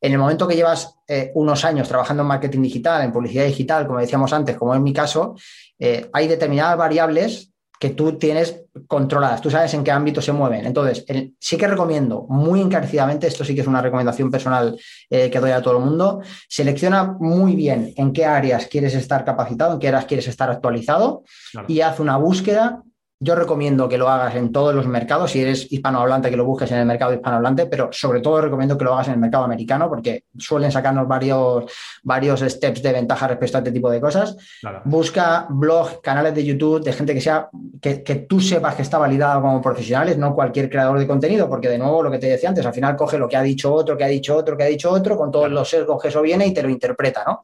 [0.04, 3.86] en el momento que llevas eh, unos años trabajando en marketing digital, en publicidad digital,
[3.86, 5.34] como decíamos antes, como en mi caso,
[5.78, 10.66] eh, hay determinadas variables que tú tienes controladas, tú sabes en qué ámbito se mueven.
[10.66, 11.06] Entonces,
[11.40, 15.52] sí que recomiendo muy encarecidamente, esto sí que es una recomendación personal eh, que doy
[15.52, 19.88] a todo el mundo, selecciona muy bien en qué áreas quieres estar capacitado, en qué
[19.88, 21.24] áreas quieres estar actualizado
[21.66, 22.82] y haz una búsqueda
[23.24, 26.70] yo recomiendo que lo hagas en todos los mercados, si eres hispanohablante, que lo busques
[26.72, 29.88] en el mercado hispanohablante, pero sobre todo recomiendo que lo hagas en el mercado americano
[29.88, 31.64] porque suelen sacarnos varios,
[32.02, 34.36] varios steps de ventaja respecto a este tipo de cosas.
[34.84, 37.48] Busca blogs, canales de YouTube de gente que sea,
[37.80, 41.78] que, tú sepas que está validado como profesionales, no cualquier creador de contenido, porque de
[41.78, 44.04] nuevo lo que te decía antes, al final coge lo que ha dicho otro, que
[44.04, 46.52] ha dicho otro, que ha dicho otro, con todos los sesgos que eso viene y
[46.52, 47.42] te lo interpreta, ¿no?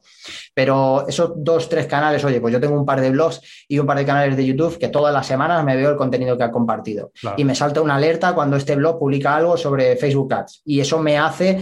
[0.53, 3.87] Pero esos dos, tres canales, oye, pues yo tengo un par de blogs y un
[3.87, 6.51] par de canales de YouTube que todas las semanas me veo el contenido que ha
[6.51, 7.11] compartido.
[7.37, 10.61] Y me salta una alerta cuando este blog publica algo sobre Facebook Ads.
[10.65, 11.59] Y eso me hace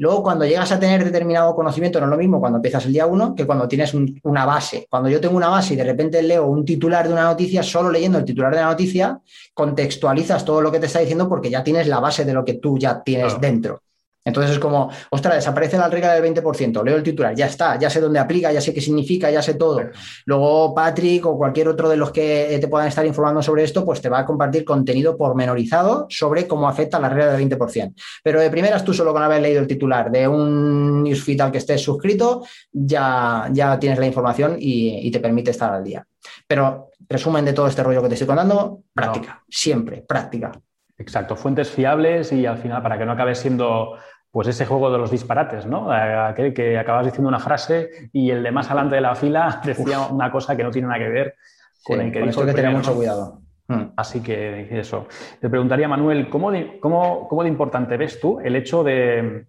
[0.00, 3.06] Luego, cuando llegas a tener determinado conocimiento, no es lo mismo cuando empiezas el día
[3.06, 3.92] uno que cuando tienes
[4.22, 4.86] una base.
[4.88, 7.90] Cuando yo tengo una base y de repente leo un titular de una noticia, solo
[7.90, 9.20] leyendo el titular de la noticia,
[9.54, 12.54] contextualizas todo lo que te está diciendo porque ya tienes la base de lo que
[12.54, 13.82] tú ya tienes dentro.
[14.28, 17.88] Entonces es como, ostras, desaparece la regla del 20%, leo el titular, ya está, ya
[17.88, 19.80] sé dónde aplica, ya sé qué significa, ya sé todo.
[20.26, 24.02] Luego Patrick o cualquier otro de los que te puedan estar informando sobre esto, pues
[24.02, 27.94] te va a compartir contenido pormenorizado sobre cómo afecta la regla del 20%.
[28.22, 31.58] Pero de primeras tú solo con haber leído el titular de un newsfeed al que
[31.58, 36.06] estés suscrito, ya, ya tienes la información y, te permite estar al día.
[36.46, 40.52] Pero resumen de todo este rollo que te estoy contando, práctica, siempre, práctica.
[40.98, 43.96] Exacto, fuentes fiables y al final para que no acabe siendo
[44.30, 45.90] pues ese juego de los disparates, ¿no?
[45.90, 50.00] Aquel que acabas diciendo una frase y el de más adelante de la fila decía
[50.00, 51.34] una cosa que no tiene nada que ver
[51.82, 52.44] con el que dijo.
[52.44, 53.40] que tener mucho cuidado.
[53.68, 53.92] Hmm.
[53.96, 55.06] Así que eso.
[55.40, 59.46] Te preguntaría, Manuel, ¿cómo de, cómo, de importante ves tú el hecho de,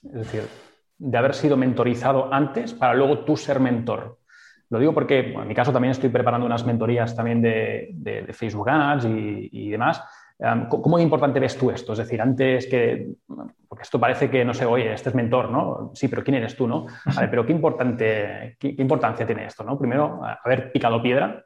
[0.00, 0.42] decir,
[0.96, 4.18] de haber sido mentorizado antes para luego tú ser mentor?
[4.70, 9.06] Lo digo porque en mi caso también estoy preparando unas mentorías también de, Facebook Ads
[9.06, 10.02] y, demás.
[10.68, 11.92] ¿Cómo importante ves tú esto?
[11.92, 13.08] Es decir, antes que,
[13.68, 15.90] porque esto parece que, no sé, oye, este es mentor, ¿no?
[15.94, 16.86] Sí, pero ¿quién eres tú, no?
[17.04, 19.76] Vale, pero ¿qué, importante, qué, importancia tiene esto, no?
[19.76, 21.44] Primero, haber picado piedra.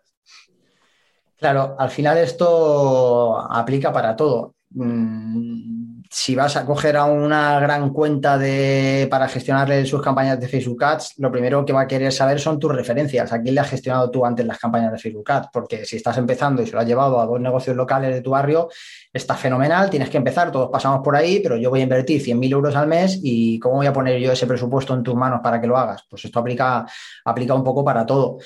[1.38, 4.56] Claro, al final esto aplica para todo.
[4.70, 10.46] Mm, si vas a coger a una gran cuenta de, para gestionarle sus campañas de
[10.46, 13.32] Facebook Ads, lo primero que va a querer saber son tus referencias.
[13.32, 15.48] ¿A quién le has gestionado tú antes las campañas de Facebook Ads?
[15.50, 18.30] Porque si estás empezando y se lo has llevado a dos negocios locales de tu
[18.32, 18.68] barrio,
[19.10, 22.52] está fenomenal, tienes que empezar, todos pasamos por ahí, pero yo voy a invertir 100.000
[22.52, 25.62] euros al mes y ¿cómo voy a poner yo ese presupuesto en tus manos para
[25.62, 26.04] que lo hagas?
[26.10, 26.84] Pues esto aplica,
[27.24, 28.36] aplica un poco para todo.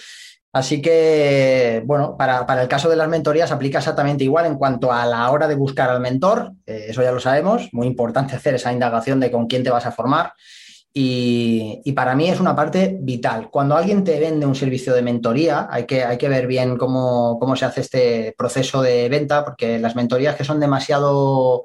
[0.56, 5.04] Así que, bueno, para, el caso de las mentorías aplica exactamente igual en cuanto a
[5.04, 8.72] la hora de buscar al mentor, eh, eso ya lo sabemos, muy importante hacer esa
[8.72, 10.32] indagación de con quién te vas a formar.
[10.94, 13.50] Y, para mí es una parte vital.
[13.50, 17.38] Cuando alguien te vende un servicio de mentoría, hay que, hay que ver bien cómo,
[17.38, 21.64] cómo se hace este proceso de venta, porque las mentorías que son demasiado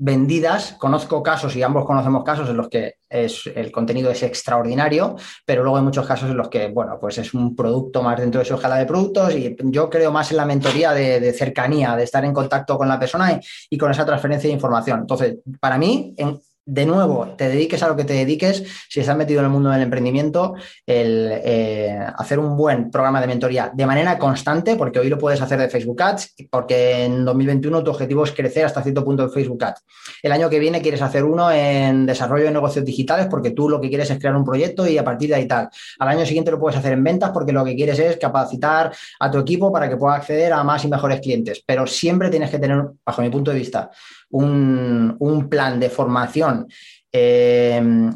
[0.00, 0.76] vendidas.
[0.78, 5.62] Conozco casos y ambos conocemos casos en los que es, el contenido es extraordinario, pero
[5.62, 8.46] luego hay muchos casos en los que, bueno, pues es un producto más dentro de
[8.46, 12.24] su escala de productos y yo creo más en la mentoría de, cercanía, de estar
[12.24, 15.00] en contacto con la persona y, y, con esa transferencia de información.
[15.00, 19.16] Entonces, para mí, en, de nuevo, te dediques a lo que te dediques, si estás
[19.16, 20.54] metido en el mundo del emprendimiento,
[20.86, 25.40] el eh, hacer un buen programa de mentoría de manera constante, porque hoy lo puedes
[25.40, 29.32] hacer de Facebook Ads, porque en 2021 tu objetivo es crecer hasta cierto punto en
[29.32, 29.84] Facebook Ads.
[30.22, 33.80] El año que viene quieres hacer uno en desarrollo de negocios digitales, porque tú lo
[33.80, 35.68] que quieres es crear un proyecto y a partir de ahí tal.
[35.98, 39.30] Al año siguiente lo puedes hacer en ventas, porque lo que quieres es capacitar a
[39.30, 41.64] tu equipo para que pueda acceder a más y mejores clientes.
[41.66, 43.90] Pero siempre tienes que tener, bajo mi punto de vista,
[44.30, 46.68] un, plan de formación
[47.12, 48.10] eh,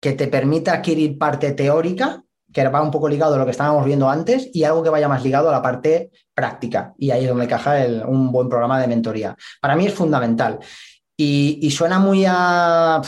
[0.00, 2.22] que te permita adquirir parte teórica,
[2.52, 5.08] que va un poco ligado a lo que estábamos viendo antes, y algo que vaya
[5.08, 6.92] más ligado a la parte práctica.
[6.98, 9.36] Y ahí es donde encaja un buen programa de mentoría.
[9.60, 10.58] Para mí es fundamental.
[11.24, 13.00] Y, suena muy a,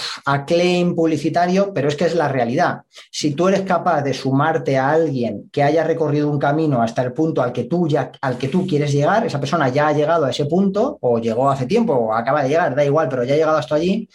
[0.46, 2.82] claim publicitario, pero es que es la realidad.
[3.10, 7.12] Si tú eres capaz de sumarte a alguien que haya recorrido un camino hasta el
[7.12, 10.26] punto al que tú ya, al que tú quieres llegar, esa persona ya ha llegado
[10.26, 13.34] a ese punto, o llegó hace tiempo, o acaba de llegar, da igual, pero ya
[13.34, 14.08] ha llegado hasta allí,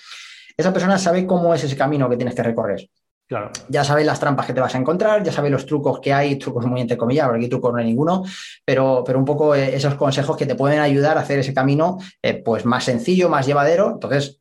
[0.56, 2.90] esa persona sabe cómo es ese camino que tienes que recorrer.
[3.68, 6.38] Ya sabes las trampas que te vas a encontrar, ya sabes los trucos que hay,
[6.38, 8.24] trucos muy entre comillas, porque aquí trucos no hay ninguno,
[8.66, 12.00] pero, pero un poco eh, esos consejos que te pueden ayudar a hacer ese camino
[12.24, 13.92] eh, pues más sencillo, más llevadero.
[13.92, 14.40] Entonces,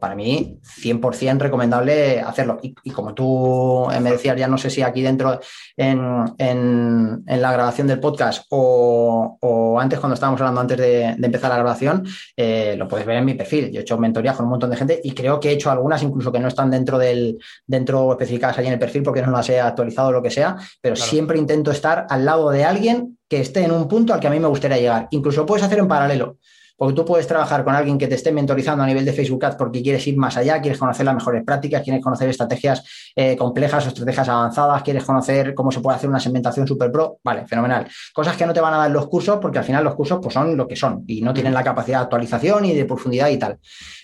[0.00, 2.58] para mí, 100% recomendable hacerlo.
[2.62, 5.40] Y, como tú me decías, ya no sé si aquí dentro
[5.76, 12.06] en, la grabación del podcast o, antes cuando estábamos hablando antes de, empezar la grabación,
[12.36, 13.70] eh, lo puedes ver en mi perfil.
[13.70, 16.02] Yo he hecho mentorías con un montón de gente y creo que he hecho algunas
[16.02, 19.48] incluso que no están dentro del dentro especificadas ahí en el perfil porque no las
[19.48, 23.40] he actualizado o lo que sea, pero siempre intento estar al lado de alguien que
[23.40, 25.08] esté en un punto al que a mí me gustaría llegar.
[25.10, 26.38] Incluso puedes hacer en paralelo
[26.78, 29.56] porque tú puedes trabajar con alguien que te esté mentorizando a nivel de Facebook Ads
[29.56, 33.84] porque quieres ir más allá, quieres conocer las mejores prácticas, quieres conocer estrategias eh, complejas
[33.84, 37.18] o estrategias avanzadas, quieres conocer cómo se puede hacer una segmentación super pro.
[37.24, 37.88] Vale, fenomenal.
[38.14, 40.32] Cosas que no te van a dar los cursos porque al final los cursos pues,
[40.32, 43.38] son lo que son y no tienen la capacidad de actualización y de profundidad y
[43.38, 43.58] tal.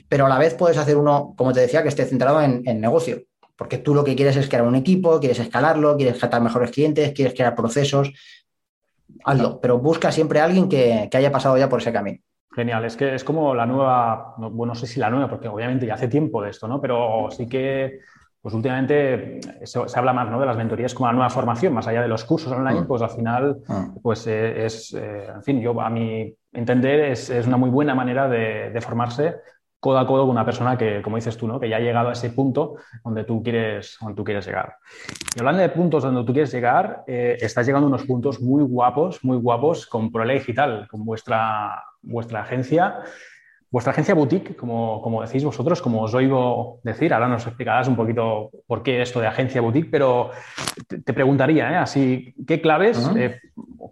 [0.09, 3.23] Pero a la vez puedes hacer uno, como te decía, que esté centrado en, negocio.
[3.57, 7.13] Porque tú lo que quieres es crear un equipo, quieres escalarlo, quieres tratar mejores clientes,
[7.13, 8.13] quieres crear procesos.
[9.25, 12.19] Hazlo, pero busca siempre a alguien que haya pasado ya por ese camino.
[12.55, 15.87] Genial, es que es como la nueva, bueno, no sé si la nueva, porque obviamente
[15.87, 16.81] ya hace tiempo de esto, ¿no?
[16.81, 17.99] Pero sí que,
[18.41, 20.39] pues últimamente se, habla más, ¿no?
[20.39, 22.87] De las mentorías como la nueva formación, más allá de los cursos online, mm.
[22.87, 24.01] pues al final, mm.
[24.03, 28.29] pues eh, es, eh, en fin, yo a mi entender es, una muy buena manera
[28.29, 29.37] de, formarse
[29.81, 31.59] codo a codo con una persona que, como dices tú, ¿no?
[31.59, 34.77] que ya ha llegado a ese punto donde tú quieres, donde tú quieres llegar.
[35.35, 38.63] Y hablando de puntos donde tú quieres llegar, eh, estás llegando a unos puntos muy
[38.63, 43.01] guapos, muy guapos con Prole Digital, con vuestra vuestra agencia,
[43.71, 47.97] vuestra agencia boutique, como, como, decís vosotros, como os oigo decir, ahora nos explicarás un
[47.97, 50.31] poquito por qué esto de agencia boutique, pero
[50.87, 51.77] te, preguntaría, ¿eh?
[51.77, 53.41] así, ¿qué claves, eh,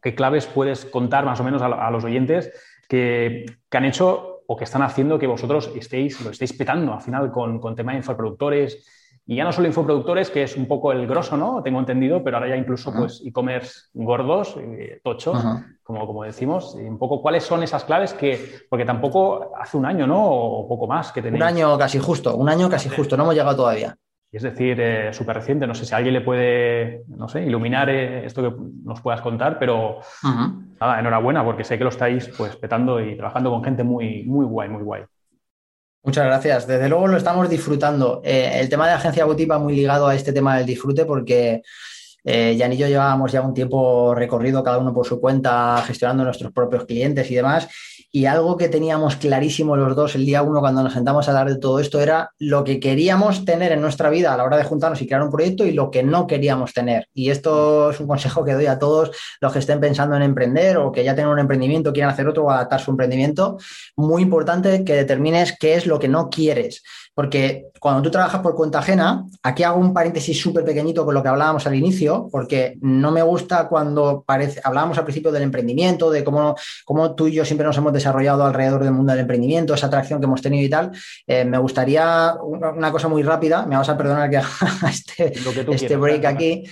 [0.03, 2.53] qué claves puedes contar más o menos a, los oyentes
[2.88, 7.01] que, que, han hecho o que están haciendo que vosotros estéis, lo estéis petando al
[7.01, 8.87] final con, con tema de infoproductores,
[9.24, 11.62] y ya no solo infoproductores, que es un poco el grosso, ¿no?
[11.62, 15.38] Tengo entendido, pero ahora ya incluso pues e-commerce gordos, eh, tochos,
[15.85, 16.76] como, como decimos.
[16.76, 20.24] Y un poco cuáles son esas claves que, porque tampoco hace un año, ¿no?
[20.24, 21.40] O poco más que tenéis.
[21.40, 23.96] Un año casi justo, un año casi justo, no hemos llegado todavía.
[24.32, 25.68] es decir, eh, súper reciente.
[25.68, 29.56] No sé si alguien le puede, no sé, iluminar eh, esto que nos puedas contar,
[29.61, 30.00] pero
[30.80, 34.46] nada, enhorabuena porque sé que lo estáis pues petando y trabajando con gente muy, muy
[34.46, 35.04] guay, muy guay.
[36.05, 36.67] Muchas gracias.
[36.67, 38.21] Desde luego lo estamos disfrutando.
[38.25, 41.62] Eh, el tema de agencia boutique va muy ligado a este tema del disfrute porque
[42.25, 46.25] eh, Jan y yo llevábamos ya un tiempo recorrido cada uno por su cuenta gestionando
[46.25, 47.69] nuestros propios clientes y demás.
[48.14, 51.48] Y algo que teníamos clarísimo los dos el día uno cuando nos sentamos a hablar
[51.48, 54.64] de todo esto era lo que queríamos tener en nuestra vida a la hora de
[54.64, 57.09] juntarnos y crear un proyecto y lo que no queríamos tener.
[57.14, 60.77] Y esto es un consejo que doy a todos los que estén pensando en emprender
[60.77, 63.57] o que ya tengan un emprendimiento, quieran hacer otro o adaptar su emprendimiento.
[63.96, 66.83] Muy importante que determines qué es lo que no quieres.
[67.14, 71.22] Porque cuando tú trabajas por cuenta ajena, aquí hago un paréntesis súper pequeñito con lo
[71.22, 76.11] que hablábamos al inicio, porque no me gusta cuando parece, hablábamos al principio del emprendimiento,
[76.11, 79.75] de cómo, cómo tú y yo siempre nos hemos desarrollado alrededor del mundo del emprendimiento,
[79.75, 80.92] esa atracción que hemos tenido y tal.
[81.27, 85.33] Eh, me gustaría una, cosa muy rápida, me vas a perdonar que haga este,
[85.70, 86.64] este break aquí.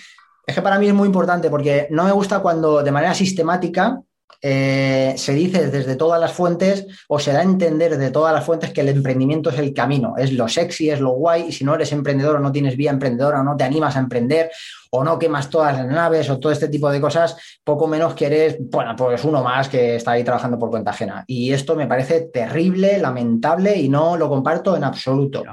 [0.47, 4.01] Es que para mí es muy importante porque no me gusta cuando de manera sistemática
[4.43, 8.45] eh, se dice desde todas las fuentes o se da a entender de todas las
[8.45, 11.65] fuentes que el emprendimiento es el camino, es lo sexy, es lo guay, y si
[11.65, 14.51] no eres emprendedor o no tienes vía emprendedora o no te animas a emprender
[14.91, 18.27] o no quemas todas las naves o todo este tipo de cosas, poco menos que
[18.27, 21.25] eres, bueno, pues uno más que está ahí trabajando por cuenta ajena.
[21.27, 25.45] Y esto me parece terrible, lamentable y no lo comparto en absoluto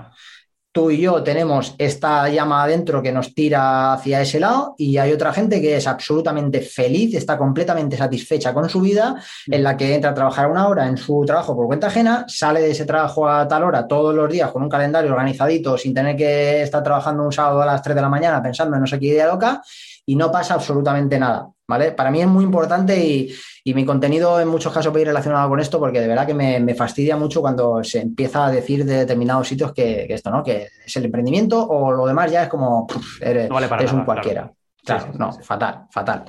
[0.78, 5.12] tú y yo tenemos esta llama adentro que nos tira hacia ese lado y hay
[5.12, 9.16] otra gente que es absolutamente feliz, está completamente satisfecha con su vida,
[9.48, 12.62] en la que entra a trabajar una hora en su trabajo por cuenta ajena, sale
[12.62, 16.16] de ese trabajo a tal hora todos los días con un calendario organizadito sin tener
[16.16, 19.00] que estar trabajando un sábado a las 3 de la mañana pensando en no sé
[19.00, 19.64] qué idea loca
[20.08, 21.50] y no pasa absolutamente nada.
[21.70, 21.92] ¿Vale?
[21.92, 23.34] Para mí es muy importante y,
[23.74, 26.34] mi contenido en muchos casos va a ir relacionado con esto porque de verdad que
[26.34, 30.42] me, fastidia mucho cuando se empieza a decir de determinados sitios que, esto, ¿no?
[30.42, 32.88] Que es el emprendimiento o lo demás ya es como
[33.20, 33.52] eres,
[33.92, 34.50] un cualquiera.
[34.86, 36.24] Claro, no, fatal, fatal.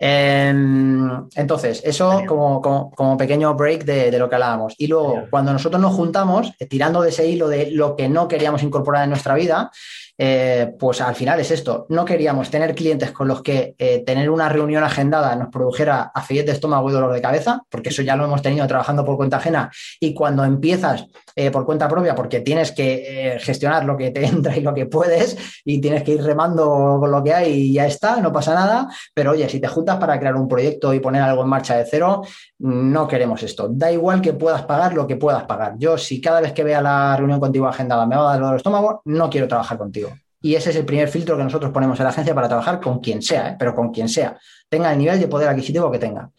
[0.00, 4.74] Em, entonces, eso como, como, pequeño break de, de, lo que hablábamos.
[4.78, 8.26] Y luego, cuando nosotros nos juntamos, eh, tirando de ese hilo de lo que no
[8.26, 9.70] queríamos incorporar en nuestra vida,
[10.16, 11.86] eh, pues al final es esto.
[11.88, 16.46] No queríamos tener clientes con los que eh, tener una reunión agendada nos produjera acidez
[16.46, 19.38] de estómago y dolor de cabeza, porque eso ya lo hemos tenido trabajando por cuenta
[19.38, 19.70] ajena.
[19.98, 24.56] Y cuando empiezas eh, por cuenta propia, porque tienes que gestionar lo que te entra
[24.56, 27.86] y lo que puedes, y tienes que ir remando con lo que hay y ya
[27.86, 28.88] está, no pasa nada.
[29.12, 31.86] Pero oye, si te juntas para crear un proyecto y poner algo en marcha de
[31.90, 32.22] cero,
[32.64, 33.68] no queremos esto.
[33.68, 35.74] Da igual que puedas pagar lo que puedas pagar.
[35.76, 38.52] Yo, si cada vez que vea la reunión contigo agendada me va a dar dolor
[38.52, 40.08] de estómago, no quiero trabajar contigo.
[40.40, 43.00] Y ese es el primer filtro que nosotros ponemos en la agencia para trabajar con
[43.00, 43.56] quien sea, ¿eh?
[43.58, 44.38] pero con quien sea,
[44.70, 46.30] tenga el nivel de poder adquisitivo que tenga.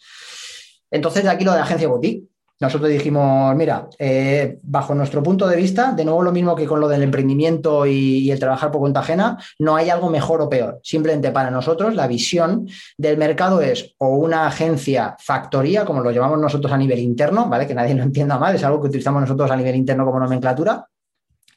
[0.90, 2.24] Entonces, de aquí lo de agencia boutique.
[2.60, 6.80] Nosotros dijimos, mira, eh, bajo nuestro punto de vista, de nuevo lo mismo que con
[6.80, 10.80] lo del emprendimiento y, el trabajar por cuenta ajena, no hay algo mejor o peor.
[10.82, 16.39] Simplemente para nosotros la visión del mercado es o una agencia factoría, como lo llamamos
[16.39, 17.68] nosotros a nivel interno, ¿vale?
[17.68, 20.88] Que nadie lo entienda mal, es algo que utilizamos nosotros a nivel interno como nomenclatura,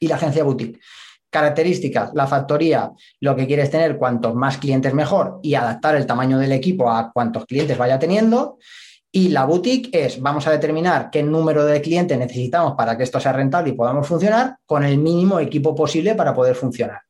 [0.01, 0.81] y la agencia boutique.
[1.31, 6.39] Características, la factoría, lo que quieres tener, cuantos más clientes mejor y adaptar el tamaño
[6.39, 8.59] del equipo a cuantos clientes vaya teniendo.
[9.11, 13.19] Y la boutique es, vamos a determinar qué número de clientes necesitamos para que esto
[13.19, 17.01] sea rentable y podamos funcionar con el mínimo equipo posible para poder funcionar.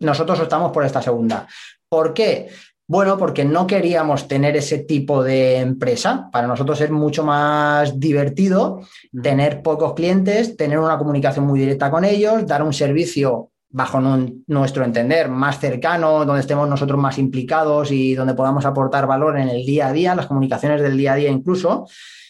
[0.00, 1.46] Nosotros optamos por esta segunda.
[1.88, 2.48] ¿Por qué?
[2.86, 6.30] Bueno, porque no queríamos tener ese tipo de empresa.
[6.32, 8.80] Para nosotros es mucho más divertido
[9.22, 14.00] tener pocos clientes, tener una comunicación muy directa con ellos, dar un servicio bajo
[14.46, 19.48] nuestro entender más cercano, donde estemos nosotros más implicados y donde podamos aportar valor en
[19.48, 21.86] el día a día, las comunicaciones del día a día incluso,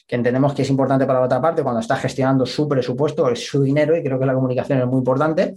[0.06, 3.46] que entendemos que es importante para la otra parte cuando está gestionando su presupuesto, es
[3.46, 5.56] su dinero y creo que la comunicación es muy importante.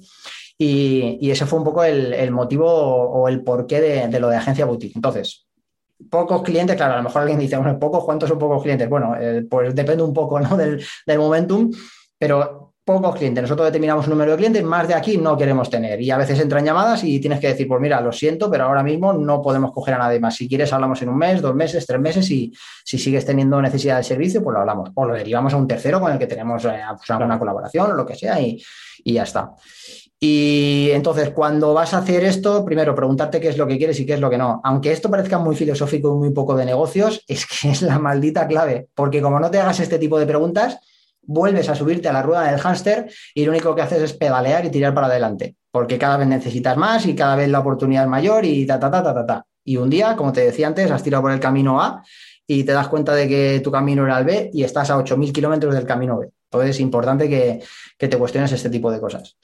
[0.58, 4.96] Y, ese fue un poco el, motivo o el porqué de, lo de agencia boutique.
[4.96, 5.48] Entonces,
[6.10, 8.88] pocos clientes, claro, a lo mejor alguien dice, bueno, pocos, ¿cuántos son pocos clientes?
[8.88, 10.84] Bueno, eh, pues depende un poco del,
[11.18, 11.72] momentum,
[12.20, 13.42] pero pocos clientes.
[13.42, 16.02] Nosotros determinamos un número de clientes, más de aquí no queremos tener.
[16.02, 18.84] Y a veces entran llamadas y tienes que decir, pues mira, lo siento, pero ahora
[18.84, 20.36] mismo no podemos coger a nadie más.
[20.36, 22.52] Si quieres, hablamos en un mes, dos meses, tres meses y
[22.84, 24.90] si sigues teniendo necesidad de servicio, pues lo hablamos.
[24.96, 27.94] O lo derivamos a un tercero con el que tenemos eh, pues, alguna colaboración o
[27.94, 28.62] lo que sea y,
[29.04, 29.54] y ya está.
[30.24, 34.06] Y entonces, cuando vas a hacer esto, primero preguntarte qué es lo que quieres y
[34.06, 34.62] qué es lo que no.
[34.64, 38.46] Aunque esto parezca muy filosófico y muy poco de negocios, es que es la maldita
[38.48, 40.78] clave, porque como no te hagas este tipo de preguntas,
[41.24, 44.66] vuelves a subirte a la rueda del hámster y lo único que haces es pedalear
[44.66, 48.10] y tirar para adelante, porque cada vez necesitas más y cada vez la oportunidad es
[48.10, 49.46] mayor y ta, ta, ta, ta, ta, ta.
[49.64, 52.04] Y un día, como te decía antes, has tirado por el camino A
[52.48, 55.32] y te das cuenta de que tu camino era el B y estás a 8.000
[55.32, 56.30] kilómetros del camino B.
[56.46, 57.62] Entonces es importante que,
[57.98, 59.38] que te cuestiones este tipo de cosas.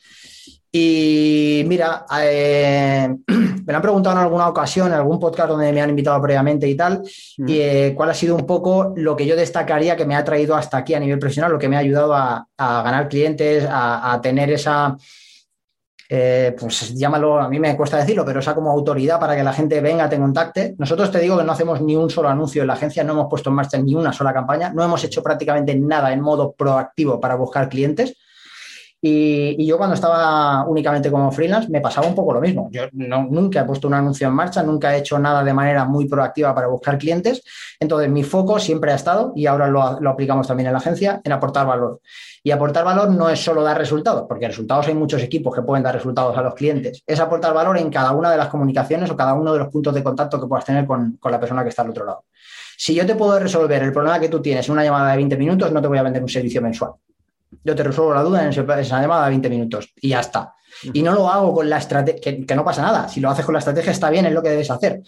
[0.71, 5.81] Y mira, eh, me lo han preguntado en alguna ocasión, en algún podcast donde me
[5.81, 7.01] han invitado previamente y tal,
[7.37, 7.47] Mm.
[7.49, 10.55] y eh, cuál ha sido un poco lo que yo destacaría que me ha traído
[10.55, 14.11] hasta aquí a nivel profesional, lo que me ha ayudado a, a ganar clientes, a,
[14.13, 14.97] a tener esa,
[16.09, 19.53] eh, pues llámalo, a mí me cuesta decirlo, pero esa como autoridad para que la
[19.53, 20.75] gente venga, te contacte.
[20.77, 23.27] Nosotros te digo que no hacemos ni un solo anuncio en la agencia, no hemos
[23.29, 27.19] puesto en marcha ni una sola campaña, no hemos hecho prácticamente nada en modo proactivo
[27.19, 28.15] para buscar clientes.
[28.99, 32.69] Y, yo cuando estaba únicamente como freelance me pasaba un poco lo mismo.
[32.71, 36.07] Yo nunca he puesto un anuncio en marcha, nunca he hecho nada de manera muy
[36.07, 37.43] proactiva para buscar clientes.
[37.79, 41.21] Entonces mi foco siempre ha estado, y ahora lo, lo aplicamos también en la agencia,
[41.23, 42.01] en aportar valor.
[42.43, 45.83] Y aportar valor no es solo dar resultados, porque resultados hay muchos equipos que pueden
[45.83, 47.03] dar resultados a los clientes.
[47.05, 49.93] Es aportar valor en cada una de las comunicaciones o cada uno de los puntos
[49.93, 52.23] de contacto que puedas tener con, con la persona que está al otro lado.
[52.77, 55.37] Si yo te puedo resolver el problema que tú tienes en una llamada de 20
[55.37, 56.91] minutos, no te voy a vender un servicio mensual.
[57.63, 60.53] Yo te resuelvo la duda en ese- esa llamada de 20 minutos y ya está.
[60.93, 63.07] Y no lo hago con la estrategia, que, que no pasa nada.
[63.09, 65.01] Si lo haces con la estrategia está bien, es lo que debes hacer.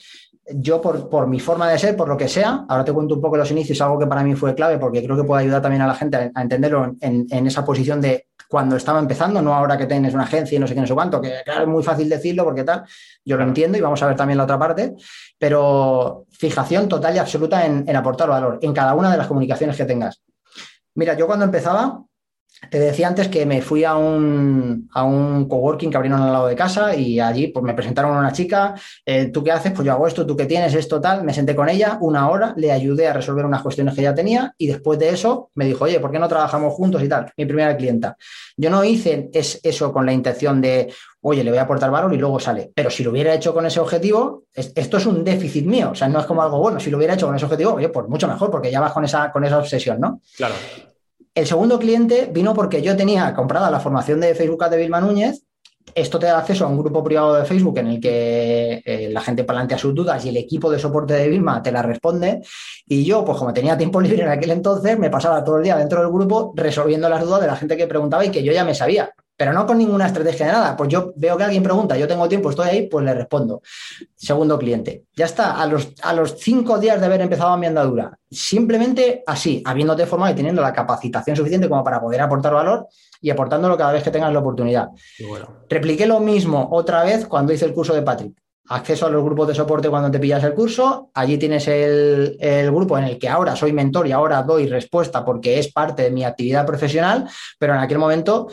[0.51, 3.21] Yo, por, por mi forma de ser, por lo que sea, ahora te cuento un
[3.21, 5.83] poco los inicios, algo que para mí fue clave porque creo que puede ayudar también
[5.83, 9.53] a la gente a, a entenderlo en, en esa posición de cuando estaba empezando, no
[9.53, 11.67] ahora que tienes una agencia y no sé qué, no sé cuánto, que claro, es
[11.67, 12.83] muy fácil decirlo porque tal,
[13.23, 14.95] yo lo entiendo y vamos a ver también la otra parte,
[15.37, 19.77] pero fijación total y absoluta en, en aportar valor en cada una de las comunicaciones
[19.77, 20.21] que tengas.
[20.95, 22.03] Mira, yo cuando empezaba,
[22.70, 26.47] te decía antes que me fui a un, a un coworking que abrieron al lado
[26.47, 29.72] de casa y allí pues, me presentaron a una chica, eh, ¿tú qué haces?
[29.72, 30.74] Pues yo hago esto, ¿tú qué tienes?
[30.74, 34.01] Esto tal, me senté con ella una hora, le ayudé a resolver unas cuestiones que
[34.01, 37.07] ella tenía y después de eso me dijo, oye, ¿por qué no trabajamos juntos y
[37.07, 37.32] tal?
[37.38, 38.18] Mi primera clienta.
[38.57, 42.14] Yo no hice es, eso con la intención de, oye, le voy a aportar valor
[42.14, 45.24] y luego sale, pero si lo hubiera hecho con ese objetivo, es, esto es un
[45.24, 47.45] déficit mío, o sea, no es como algo bueno, si lo hubiera hecho con ese
[47.45, 50.22] objetivo, oye, pues mucho mejor porque ya vas con esa, con esa obsesión, ¿no?
[50.36, 50.55] Claro.
[51.39, 55.41] El segundo cliente vino porque yo tenía comprada la formación de Facebook de Vilma Núñez.
[55.95, 59.21] Esto te da acceso a un grupo privado de Facebook en el que eh, la
[59.21, 62.41] gente plantea sus dudas y el equipo de soporte de Vilma te las responde.
[62.85, 65.77] Y yo, pues como tenía tiempo libre en aquel entonces, me pasaba todo el día
[65.77, 68.65] dentro del grupo resolviendo las dudas de la gente que preguntaba y que yo ya
[68.65, 70.75] me sabía, pero no con ninguna estrategia de nada.
[70.75, 73.61] Pues yo veo que alguien pregunta, yo tengo tiempo, estoy ahí, pues le respondo.
[74.13, 75.05] Segundo cliente.
[75.15, 79.63] Ya está, a los, a los cinco días de haber empezado mi andadura, simplemente así,
[79.65, 82.87] habiéndote formado y teniendo la capacitación suficiente como para poder aportar valor
[83.21, 84.89] y aportándolo cada vez que tengas la oportunidad.
[85.17, 85.47] Y bueno.
[85.69, 88.33] Repliqué lo mismo otra vez cuando hice el curso de Patrick.
[88.71, 91.09] Acceso a los grupos de soporte cuando te pillas el curso.
[91.13, 95.25] Allí tienes el, el, grupo en el que ahora soy mentor y ahora doy respuesta
[95.25, 97.27] porque es parte de mi actividad profesional,
[97.57, 98.47] pero en aquel momento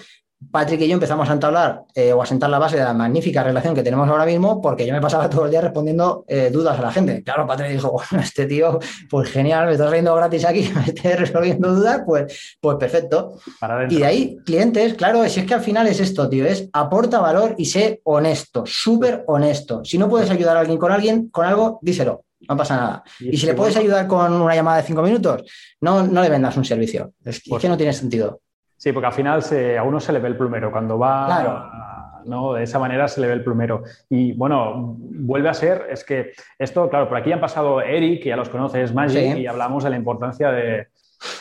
[0.51, 3.43] Patrick y yo empezamos a entablar eh, o a sentar la base de la magnífica
[3.43, 6.79] relación que tenemos ahora mismo, porque yo me pasaba todo el día respondiendo eh, dudas
[6.79, 7.23] a la gente.
[7.23, 8.79] Claro, Patrick dijo, bueno, este tío,
[9.09, 13.39] pues genial, me estás riendo gratis aquí, me estás resolviendo dudas, pues, pues perfecto.
[13.89, 17.21] y de ahí, clientes, claro, si es que al final es esto, tío, es aporta
[17.21, 19.85] valor y sé honesto, súper honesto.
[19.85, 22.25] Si no puedes ayudar a alguien con alguien, con algo, díselo.
[22.49, 23.05] No pasa nada.
[23.19, 25.43] Y, y si le puedes ayudar con una llamada de cinco minutos,
[25.81, 27.15] no, no le vendas un servicio.
[27.25, 28.41] Es, pues, es que no tiene sentido.
[28.77, 30.71] Sí, porque al final se, a uno se le ve el plumero.
[30.71, 31.71] Cuando va claro.
[32.27, 32.55] ¿no?
[32.55, 33.83] de esa manera se le ve el plumero.
[34.09, 38.29] Y bueno, vuelve a ser, es que esto, claro, por aquí han pasado Eric, que
[38.31, 39.41] ya los conoces, Magic, sí.
[39.41, 40.89] y hablamos de la importancia de,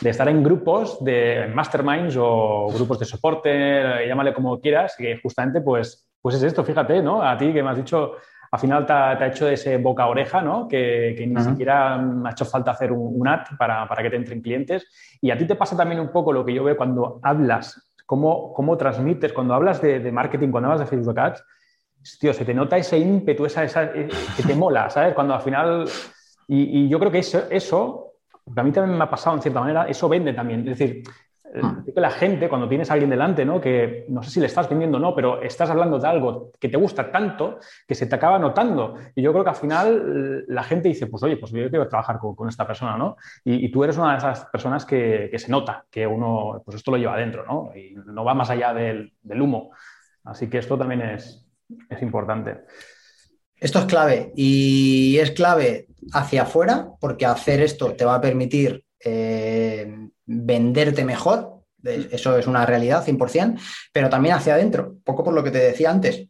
[0.00, 5.60] de, estar en grupos de masterminds o grupos de soporte, llámale como quieras, que justamente
[5.60, 7.22] pues, pues es esto, fíjate, ¿no?
[7.22, 8.12] A ti que me has dicho
[8.50, 10.68] al final te ha, te ha, hecho ese boca a oreja, ¿no?
[10.68, 11.50] Que, que ni uh -huh.
[11.50, 14.86] siquiera ha hecho falta hacer un, un ad para, para, que te entren clientes.
[15.20, 18.52] Y a ti te pasa también un poco lo que yo veo cuando hablas, cómo,
[18.52, 21.44] cómo transmites, cuando hablas de, de, marketing, cuando hablas de Facebook Ads,
[22.20, 25.14] tío, se te nota ese ímpetu, esa, esa que te mola, ¿sabes?
[25.14, 25.84] Cuando al final...
[26.48, 28.12] Y, y yo creo que eso, eso,
[28.54, 30.60] a mí también me ha pasado en cierta manera, eso vende también.
[30.60, 31.02] Es decir,
[31.94, 33.60] que la gente, cuando tienes a alguien delante, ¿no?
[33.60, 36.68] que no sé si le estás vendiendo o no, pero estás hablando de algo que
[36.68, 38.96] te gusta tanto que se te acaba notando.
[39.14, 42.18] Y yo creo que al final la gente dice, pues oye, pues yo quiero trabajar
[42.18, 43.16] con, con esta persona, ¿no?
[43.44, 46.76] Y, y, tú eres una de esas personas que, que, se nota, que uno, pues
[46.76, 47.72] esto lo lleva adentro, ¿no?
[47.74, 49.70] Y no va más allá del, del humo.
[50.24, 51.46] Así que esto también es,
[51.88, 52.64] es importante.
[53.58, 58.85] Esto es clave y es clave hacia afuera porque hacer esto te va a permitir
[59.04, 63.60] eh, venderte mejor, eso es una realidad 100%,
[63.92, 66.28] pero también hacia adentro, poco por lo que te decía antes.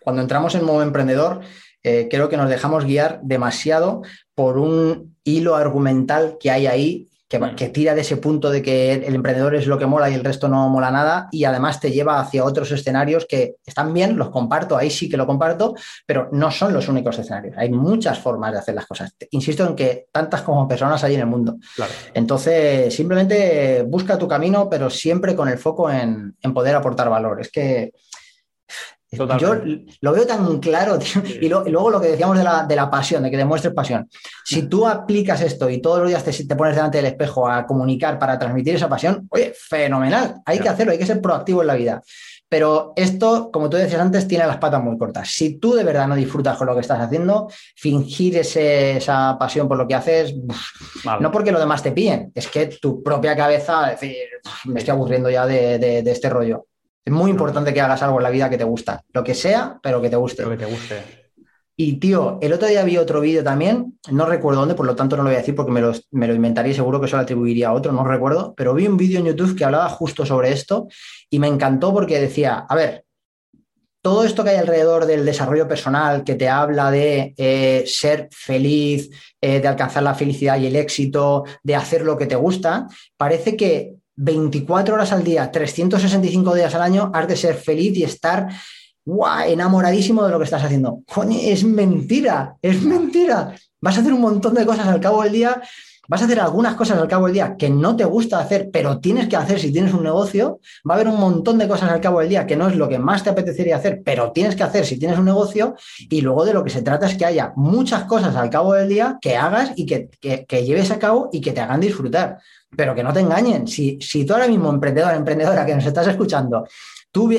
[0.00, 1.40] Cuando entramos en modo emprendedor,
[1.82, 4.02] eh, creo que nos dejamos guiar demasiado
[4.34, 7.08] por un hilo argumental que hay ahí
[7.40, 10.14] que, que, tira de ese punto de que el emprendedor es lo que mola y
[10.14, 14.16] el resto no mola nada y además te lleva hacia otros escenarios que están bien,
[14.16, 15.74] los comparto, ahí sí que lo comparto,
[16.06, 17.56] pero no son los únicos escenarios.
[17.58, 19.14] Hay muchas formas de hacer las cosas.
[19.30, 21.56] Insisto en que tantas como personas hay en el mundo.
[21.74, 21.92] Claro.
[22.12, 27.40] Entonces, simplemente busca tu camino, pero siempre con el foco en, en poder aportar valor.
[27.40, 27.92] Es que
[29.38, 29.54] Yo
[30.00, 31.22] lo veo tan claro, tío.
[31.40, 34.08] Y, luego lo que decíamos de la, de la, pasión, de que demuestres pasión.
[34.44, 37.66] Si tú aplicas esto y todos los días te, te, pones delante del espejo a
[37.66, 40.36] comunicar para transmitir esa pasión, oye, fenomenal.
[40.44, 42.02] Hay que hacerlo, hay que ser proactivo en la vida.
[42.54, 45.28] Pero esto, como tú decías antes, tiene las patas muy cortas.
[45.28, 49.76] Si tú de verdad no disfrutas con lo que estás haciendo, fingir esa pasión por
[49.76, 50.36] lo que haces,
[51.18, 54.14] no porque los demás te pillen, es que tu propia cabeza, decir,
[54.66, 56.66] me estoy aburriendo ya de, este rollo.
[57.04, 59.78] Es muy importante que hagas algo en la vida que te gusta, lo que sea,
[59.82, 60.42] pero que te guste.
[60.42, 61.24] Lo que te guste.
[61.76, 65.16] Y tío, el otro día vi otro vídeo también, no recuerdo dónde, por lo tanto
[65.16, 67.16] no lo voy a decir porque me lo, me lo inventaría y seguro que eso
[67.16, 70.24] lo atribuiría a otro, no recuerdo, pero vi un vídeo en YouTube que hablaba justo
[70.24, 70.86] sobre esto
[71.28, 73.04] y me encantó porque decía, a ver,
[74.04, 79.10] todo esto que hay alrededor del desarrollo personal, que te habla de eh, ser feliz,
[79.40, 82.86] eh, de alcanzar la felicidad y el éxito, de hacer lo que te gusta,
[83.16, 88.04] parece que 24 horas al día, 365 días al año, has de ser feliz y
[88.04, 88.48] estar
[89.04, 91.02] guau, enamoradísimo de lo que estás haciendo.
[91.42, 93.54] es mentira, es mentira.
[93.80, 95.60] Vas a hacer un montón de cosas al cabo del día,
[96.08, 98.98] vas a hacer algunas cosas al cabo del día que no te gusta hacer, pero
[99.00, 100.60] tienes que hacer si tienes un negocio.
[100.88, 102.88] Va a haber un montón de cosas al cabo del día que no es lo
[102.88, 105.74] que más te apetecería hacer, pero tienes que hacer si tienes un negocio.
[105.98, 108.88] Y luego de lo que se trata es que haya muchas cosas al cabo del
[108.88, 110.08] día que hagas y que,
[110.46, 112.38] que lleves a cabo y que te hagan disfrutar.
[112.76, 113.66] Pero que no te engañen.
[113.66, 116.66] Si, si tú ahora mismo, emprendedor, emprendedora que nos estás escuchando,
[117.14, 117.30] Tú,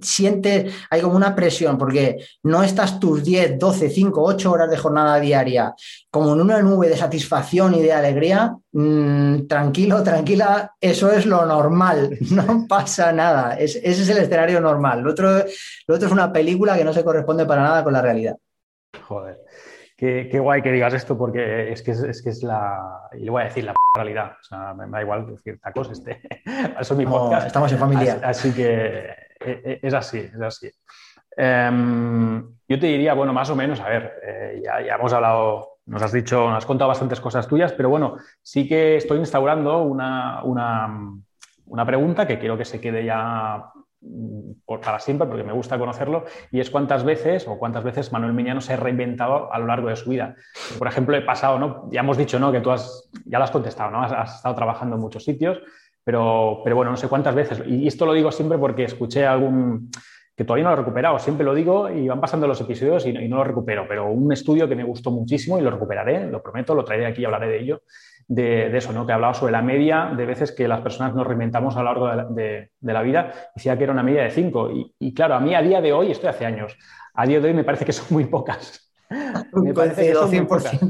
[0.00, 4.76] sientes, hay como una presión porque no estás tus 10, 12, 5, 8 horas de
[4.76, 5.74] jornada diaria
[6.08, 11.44] como en una nube de satisfacción y de alegría, mm, tranquilo, tranquila, eso es lo
[11.44, 15.00] normal, no pasa nada, ese es el escenario normal.
[15.00, 15.44] Lo otro,
[15.88, 18.36] lo otro es una película que no se corresponde para nada con la realidad.
[19.02, 19.40] Joder.
[19.96, 23.42] Qué, guay que digas esto porque es que es, que es la, y le voy
[23.42, 26.20] a decir la realidad, o sea, me da igual decir tacos, este,
[26.80, 27.46] eso es mi podcast.
[27.46, 28.20] estamos en familia.
[28.22, 30.70] así que es así, es así.
[31.36, 36.02] Em, yo te diría, bueno, más o menos, a ver, eh, ya, hemos hablado, nos
[36.02, 40.42] has dicho, nos has contado bastantes cosas tuyas, pero bueno, sí que estoy instaurando una,
[40.44, 43.64] una, pregunta que quiero que se quede ya
[44.00, 48.32] mm, para siempre, porque me gusta conocerlo, y es cuántas veces o cuántas veces Manuel
[48.32, 50.36] Miñano se ha reinventado a lo largo de su vida.
[50.78, 51.88] Por ejemplo, he pasado, ¿no?
[51.90, 52.52] Ya hemos dicho, ¿no?
[52.52, 54.02] Que tú has, ya lo has contestado, ¿no?
[54.02, 55.60] has estado trabajando en muchos sitios,
[56.04, 57.62] pero, pero bueno, no sé cuántas veces.
[57.66, 59.90] Y esto lo digo siempre porque escuché algún
[60.36, 63.12] que todavía no lo he recuperado, siempre lo digo y van pasando los episodios y
[63.28, 66.74] no, lo recupero, pero un estudio que me gustó muchísimo y lo recuperaré, lo prometo,
[66.74, 67.82] lo traeré aquí y hablaré de ello,
[68.26, 69.06] de, eso, ¿no?
[69.06, 72.34] que hablaba sobre la media de veces que las personas nos reinventamos a lo largo
[72.34, 74.70] de la, vida, decía que era una media de cinco.
[74.98, 76.76] Y, claro, a mí a día de hoy, estoy hace años,
[77.14, 78.92] a día de hoy me parece que son muy pocas.
[79.52, 80.80] me parece que son muy pocas.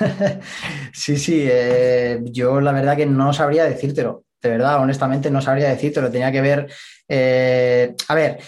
[0.92, 5.68] sí, sí, eh, yo la verdad que no sabría decírtelo, de verdad, honestamente no sabría
[5.68, 6.66] decírtelo, tenía que ver,
[7.08, 8.38] eh, a ver,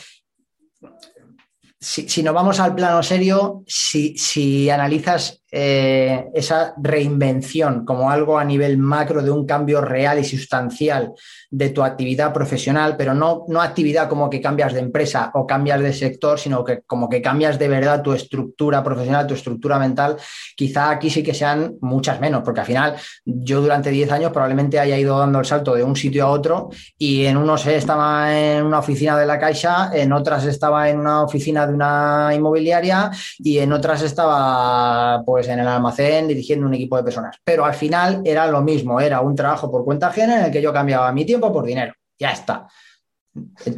[1.79, 8.39] si, si, nos vamos al plano serio, si, si analizas eh, esa reinvención como algo
[8.39, 11.15] a nivel macro de un cambio real y sustancial
[11.51, 15.81] de tu actividad profesional, pero no, no actividad como que cambias de empresa o cambias
[15.81, 20.19] de sector, sino que como que cambias de verdad tu estructura profesional, tu estructura mental,
[20.55, 24.79] quizá aquí sí que sean muchas menos, porque al final yo durante 10 años probablemente
[24.79, 28.63] haya ido dando el salto de un sitio a otro y en unos estaba en
[28.63, 33.57] una oficina de la Caixa, en otras estaba en una oficina de una inmobiliaria y
[33.57, 37.37] en otras estaba pues pues, en el almacén dirigiendo un equipo de personas.
[37.45, 40.63] Pero al final era lo mismo, era un trabajo por cuenta ajena en el que
[40.63, 41.95] yo cambiaba mi tiempo por dinero.
[42.19, 42.67] Ya está.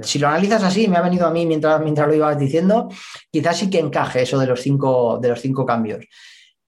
[0.02, 2.88] Si lo analizas así, me ha venido a mí mientras, mientras lo ibas diciendo,
[3.30, 6.06] quizás sí que encaje eso de los cinco, de los cinco cambios.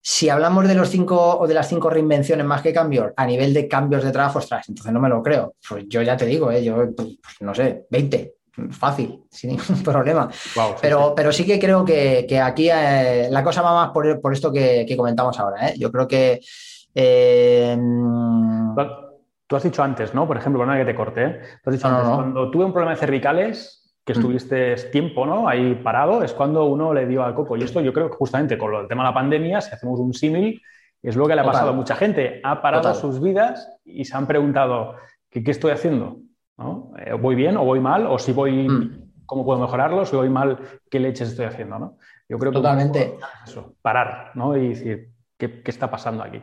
[0.02, 3.54] Si hablamos de los cinco o de las cinco reinvenciones más que cambios a nivel
[3.54, 5.54] de cambios de trabajo, ostras, entonces no me lo creo.
[5.68, 6.64] Pues yo ya te digo, ¿eh?
[6.64, 8.34] yo pues, no sé, 20,
[8.70, 10.28] fácil, sin ningún problema.
[10.80, 14.94] pero, pero sí que creo que, aquí eh, la cosa va más por, esto que,
[14.96, 15.68] comentamos ahora.
[15.68, 15.74] ¿eh?
[15.78, 16.40] Yo creo que...
[16.94, 17.76] Eh,
[19.46, 20.26] tú has dicho antes, ¿no?
[20.26, 23.00] Por ejemplo, una que te corté, tú has dicho antes, cuando tuve un problema de
[23.00, 24.16] cervicales, que mm.
[24.16, 25.48] estuviste tiempo, ¿no?
[25.48, 27.56] Ahí parado, es cuando uno le dio al coco.
[27.56, 30.14] Y esto yo creo que justamente con el tema de la pandemia, si hacemos un
[30.14, 30.62] símil,
[31.02, 32.40] es lo que le ha pasado a mucha gente.
[32.44, 34.96] Ha parado sus vidas y se han preguntado,
[35.30, 36.18] ¿qué, qué estoy haciendo?
[36.98, 38.06] Eh, ¿Voy bien o voy mal?
[38.06, 39.24] O si voy, mm.
[39.26, 40.04] ¿cómo puedo mejorarlo?
[40.04, 40.58] Si voy mal,
[40.90, 41.78] ¿qué leches estoy haciendo?
[41.78, 41.98] ¿no?
[42.28, 43.16] Yo creo que Totalmente.
[43.46, 44.56] Eso, parar ¿no?
[44.56, 46.42] y decir, ¿qué, está pasando aquí?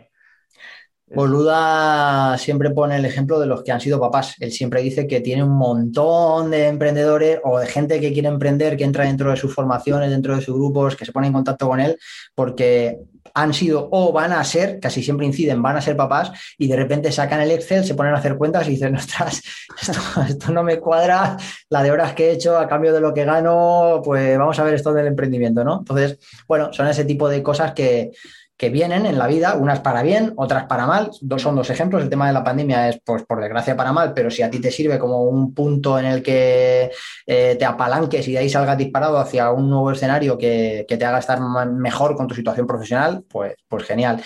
[1.09, 4.35] Boluda siempre pone el ejemplo de los que han sido papás.
[4.39, 8.75] Él siempre dice que tiene un montón de emprendedores o de gente que quiere emprender,
[8.75, 11.69] que entra dentro de sus formaciones, dentro de sus grupos, que se pone en contacto
[11.69, 11.97] con él,
[12.35, 12.99] porque
[13.33, 16.75] han sido o van a ser, casi siempre inciden, van a ser papás y de
[16.75, 19.41] repente sacan el Excel, se ponen a hacer cuentas y dicen, ostras,
[19.81, 21.37] esto, esto no me cuadra,
[21.69, 24.63] la de horas que he hecho a cambio de lo que gano, pues vamos a
[24.63, 25.79] ver esto del emprendimiento, ¿no?
[25.79, 26.17] Entonces,
[26.47, 28.11] bueno, son ese tipo de cosas que,
[28.57, 31.11] que vienen en la vida, unas para bien, otras para mal.
[31.21, 32.01] Dos, son dos ejemplos.
[32.01, 34.59] El tema de la pandemia es, pues, por desgracia, para mal, pero si a ti
[34.59, 36.91] te sirve como un punto en el que
[37.27, 41.05] eh, te apalanques y de ahí salgas disparado hacia un nuevo escenario que, que, te
[41.05, 44.21] haga estar mejor con tu situación profesional, pues, pues genial.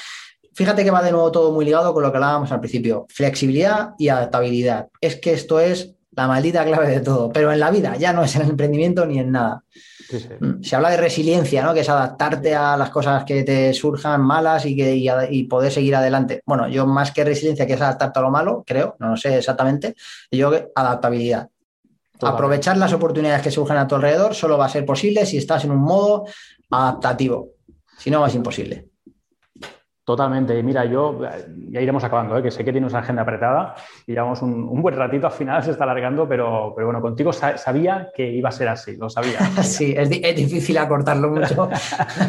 [0.53, 3.91] Fíjate que va de nuevo todo muy ligado con lo que hablábamos al principio, flexibilidad
[3.97, 4.87] y adaptabilidad.
[5.01, 8.23] Es que esto es la maldita clave de todo, pero en la vida ya no
[8.23, 9.63] es en el emprendimiento ni en nada.
[10.39, 11.73] Mm, se habla de resiliencia, ¿no?
[11.73, 15.71] Que es adaptarte a las cosas que te surjan malas y, que, y, y, poder
[15.71, 16.41] seguir adelante.
[16.45, 19.37] Bueno, yo más que resiliencia, que es adaptarte a lo malo, creo, no lo sé
[19.37, 19.95] exactamente,
[20.31, 21.49] yo adaptabilidad.
[22.21, 25.65] Aprovechar las oportunidades que surjan a tu alrededor solo va a ser posible si estás
[25.65, 26.25] en un modo
[26.69, 27.49] adaptativo.
[27.97, 28.90] Si no, es imposible.
[30.11, 30.59] Totalmente.
[30.59, 31.21] Y mira, yo
[31.69, 32.43] ya iremos acabando, ¿eh?
[32.43, 35.63] que sé que tienes una agenda apretada y llevamos un, un, buen ratito, al final
[35.63, 39.09] se está alargando, pero, pero bueno, contigo sa sabía que iba a ser así, lo
[39.09, 39.39] sabía.
[39.63, 41.69] sí, es, es, difícil acortarlo mucho.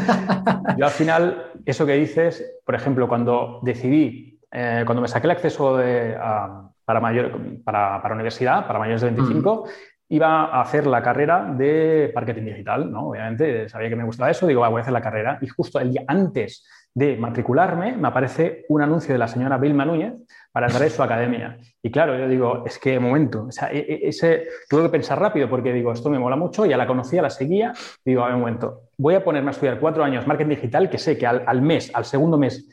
[0.79, 5.33] yo al final, eso que dices, por ejemplo, cuando decidí, eh, cuando me saqué el
[5.33, 9.69] acceso de, a, para, mayor, para, para, universidad, para mayores de 25, mm
[10.13, 13.09] iba a hacer la carrera de marketing digital, ¿no?
[13.09, 15.39] Obviamente sabía que me gustaba eso, digo, voy a hacer la carrera.
[15.41, 19.85] Y justo el día antes de matricularme me aparece un anuncio de la señora Vilma
[19.85, 20.15] Núñez
[20.53, 21.59] para entrar en su academia.
[21.83, 25.73] Y claro, yo digo, es que, momento, o sea, ese, tuve que pensar rápido porque
[25.73, 27.73] digo, esto me mola mucho, ya la conocía, la seguía,
[28.05, 31.17] digo, a ver, momento, voy a ponerme a estudiar cuatro años marketing digital, que sé
[31.17, 32.69] que al, al mes, al segundo mes,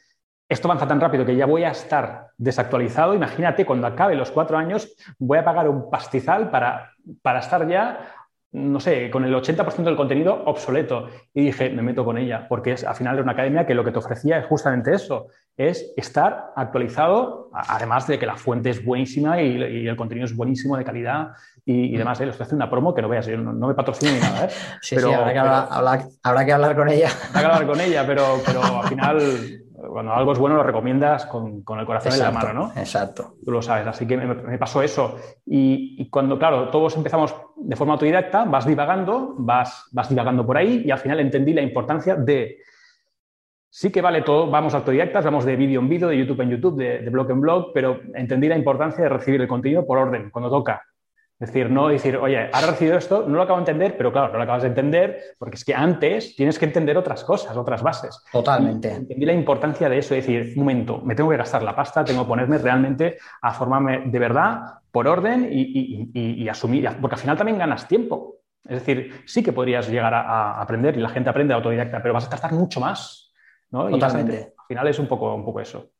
[0.50, 3.14] esto avanza tan rápido que ya voy a estar desactualizado.
[3.14, 6.92] Imagínate, cuando acabe los cuatro años, voy a pagar un pastizal para,
[7.22, 8.19] para estar ya,
[8.52, 11.08] no sé, con el 80% del contenido obsoleto.
[11.34, 13.84] Y dije, me meto con ella, porque es, al final era una academia que lo
[13.84, 18.84] que te ofrecía es justamente eso, es estar actualizado, además de que la fuente es
[18.84, 21.30] buenísima y, y el contenido es buenísimo, de calidad
[21.66, 22.20] y, y demás.
[22.22, 22.24] ¿eh?
[22.24, 24.46] Estoy haciendo una promo que no veas, yo no, no me patrocino ni nada.
[24.46, 24.50] ¿eh?
[24.82, 25.78] Sí, pero, sí, habrá, que hablar, pero,
[26.24, 27.10] habrá, que hablar con ella.
[27.30, 29.20] Habrá que hablar con ella, pero, pero al final
[29.88, 32.80] cuando algo es bueno lo recomiendas con, con el corazón exacto, en la mano, ¿no?
[32.82, 33.36] Exacto.
[33.44, 35.18] Tú lo sabes, así que me, me pasó eso.
[35.46, 40.58] Y, y, cuando, claro, todos empezamos de forma autodidacta, vas divagando, vas, vas divagando por
[40.58, 42.58] ahí y al final entendí la importancia de...
[43.72, 46.78] Sí que vale todo, vamos autodidactas, vamos de vídeo en vídeo, de YouTube en YouTube,
[46.78, 50.32] de, de blog en blog, pero entendí la importancia de recibir el contenido por orden,
[50.32, 50.82] cuando toca.
[51.40, 54.12] Es decir, no decir, oye, ahora he recibido esto, no lo acabo de entender, pero
[54.12, 57.56] claro, no lo acabas de entender porque es que antes tienes que entender otras cosas,
[57.56, 58.22] otras bases.
[58.30, 58.90] Totalmente.
[58.90, 61.74] Y entendí la importancia de eso, de decir, un momento, me tengo que gastar la
[61.74, 66.50] pasta, tengo que ponerme realmente a formarme de verdad por orden y, y, y, y
[66.50, 68.40] asumir, porque al final también ganas tiempo.
[68.66, 72.14] Es decir, sí que podrías llegar a, a, aprender y la gente aprende autodidacta, pero
[72.14, 73.30] vas a gastar mucho más.
[73.72, 73.90] ¿no?
[73.90, 74.54] Totalmente.
[74.58, 75.92] al final es un poco, un poco eso.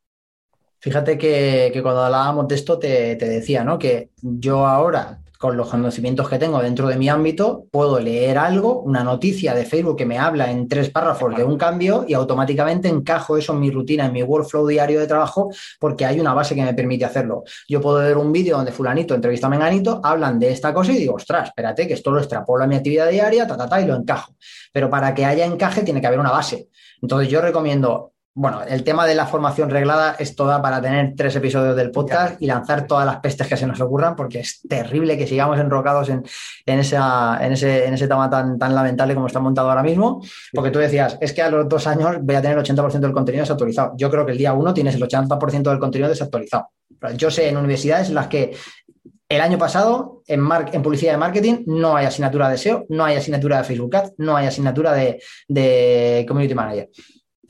[0.80, 3.78] Fíjate que, que, cuando hablábamos de esto te, te, decía, ¿no?
[3.78, 8.82] Que yo ahora con los conocimientos que tengo dentro de mi ámbito, puedo leer algo,
[8.82, 12.88] una noticia de Facebook que me habla en tres párrafos de un cambio y automáticamente
[12.88, 16.54] encajo eso en mi rutina, en mi workflow diario de trabajo, porque hay una base
[16.54, 17.44] que me permite hacerlo.
[17.66, 20.98] Yo puedo ver un vídeo donde fulanito entrevista a menganito, hablan de esta cosa y
[20.98, 23.86] digo, ostras, espérate, que esto lo extrapolo a mi actividad diaria, ta, ta, ta, y
[23.86, 24.34] lo encajo.
[24.74, 26.68] Pero para que haya encaje tiene que haber una base.
[27.00, 31.34] Entonces yo recomiendo bueno, el tema de la formación reglada es toda para tener tres
[31.34, 35.18] episodios del podcast y lanzar todas las pestes que se nos ocurran, porque es terrible
[35.18, 36.22] que sigamos enrocados en,
[36.64, 40.22] en, esa, en, ese, en ese tema tan, tan lamentable como está montado ahora mismo.
[40.52, 43.12] Porque tú decías, es que a los dos años voy a tener el 80% del
[43.12, 43.94] contenido desactualizado.
[43.96, 46.68] Yo creo que el día uno tienes el 80% del contenido desactualizado.
[47.16, 48.54] Yo sé en universidades en las que
[49.28, 50.40] el año pasado, en,
[50.72, 54.14] en, publicidad de marketing, no hay asignatura de SEO, no hay asignatura de Facebook Ads,
[54.18, 56.88] no hay asignatura de, de Community Manager.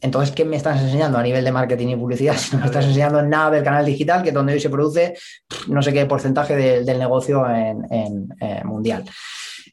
[0.00, 2.36] Entonces, ¿qué me estás enseñando a nivel de marketing y publicidad?
[2.38, 5.14] Si no me estás enseñando nada del canal digital, que es donde hoy se produce
[5.68, 9.04] no sé qué porcentaje de, del negocio en, en, eh, mundial.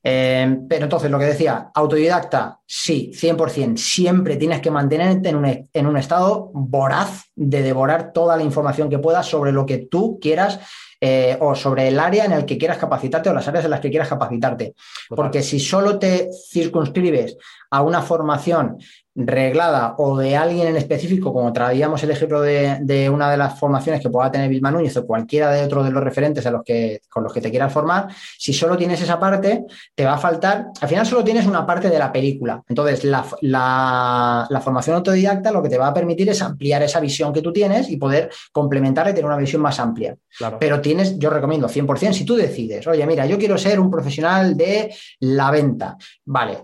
[0.03, 3.78] Eh, pero entonces, lo que decía, autodidacta, sí, 100%.
[3.78, 8.89] Siempre tienes que mantenerte en un, en un estado voraz de devorar toda la información
[8.89, 10.59] que puedas sobre lo que tú quieras
[10.99, 13.80] eh, o sobre el área en el que quieras capacitarte o las áreas en las
[13.80, 14.73] que quieras capacitarte.
[15.09, 17.38] Porque si solo te circunscribes
[17.69, 18.78] a una formación
[19.18, 23.59] reglada o de alguien en específico, como traíamos el ejemplo de, de, una de las
[23.59, 26.63] formaciones que pueda tener Vilma Núñez o cualquiera de otros de los referentes a los
[26.63, 28.07] que, con los que te quieras formar,
[28.38, 29.65] si solo tienes esa parte,
[29.95, 32.61] te va a faltar, al final solo tienes una parte de la película.
[32.70, 36.99] Entonces, la, la, la formación autodidacta lo que te va a permitir es ampliar esa
[36.99, 40.15] visión que tú tienes y poder complementar y tener una visión más amplia.
[40.38, 40.57] Claro.
[40.59, 44.55] Pero tienes, yo recomiendo 100%, si tú decides, oye, mira, yo quiero ser un profesional
[44.55, 46.59] de la venta, vale,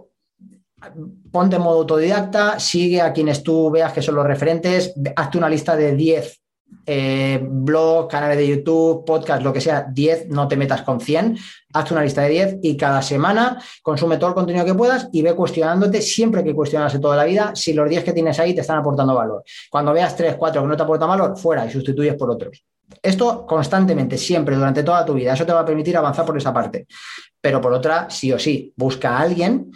[1.32, 5.50] ponte en modo autodidacta, sigue a quienes tú veas que son los referentes, hazte una
[5.50, 6.44] lista de 10
[6.86, 11.38] eh, blog, canales de YouTube, podcast, lo que sea, 10, no te metas con 100,
[11.74, 15.22] hazte una lista de 10 y cada semana consume todo el contenido que puedas y
[15.22, 18.62] ve cuestionándote, siempre que cuestionarse toda la vida, si los 10 que tienes ahí te
[18.62, 19.44] están aportando valor.
[19.70, 22.64] Cuando veas 3, 4 que no te aportan valor, fuera y sustituyes por otros.
[23.02, 25.34] Esto constantemente, siempre, durante toda tu vida.
[25.34, 26.86] Eso te va a permitir avanzar por esa parte.
[27.40, 29.72] Pero por otra, sí o sí, busca a alguien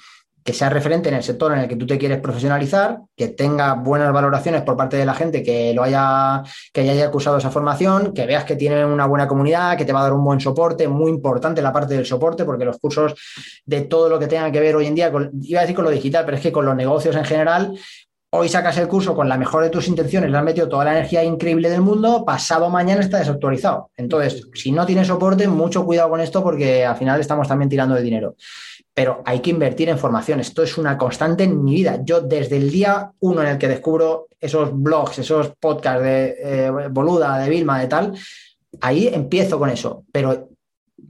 [0.48, 3.74] que sea referente en el sector en el que tú te quieres profesionalizar, que tenga
[3.74, 6.42] buenas valoraciones por parte de la gente que lo haya,
[6.72, 10.00] que haya cursado esa formación, que veas que tiene una buena comunidad, que te va
[10.00, 13.14] a dar un buen soporte, muy importante la parte del soporte, porque los cursos
[13.66, 15.92] de todo lo que tenga que ver hoy en día, iba a decir con lo
[15.92, 17.78] digital, pero es que con los negocios en general,
[18.30, 20.92] Hoy sacas el curso con la mejor de tus intenciones, le has metido toda la
[20.92, 23.90] energía increíble del mundo, pasado mañana está desactualizado.
[23.96, 27.96] Entonces, si no tienes soporte, mucho cuidado con esto porque al final estamos también tirando
[27.96, 28.36] de dinero.
[28.98, 30.40] Pero hay que invertir en formación.
[30.40, 32.00] Esto es una constante en mi vida.
[32.04, 36.72] Yo desde el día uno en el que descubro esos blogs, esos podcasts de eh,
[36.90, 38.18] Boluda, de Vilma, de tal,
[38.82, 40.04] ahí empiezo con eso.
[40.12, 40.50] Pero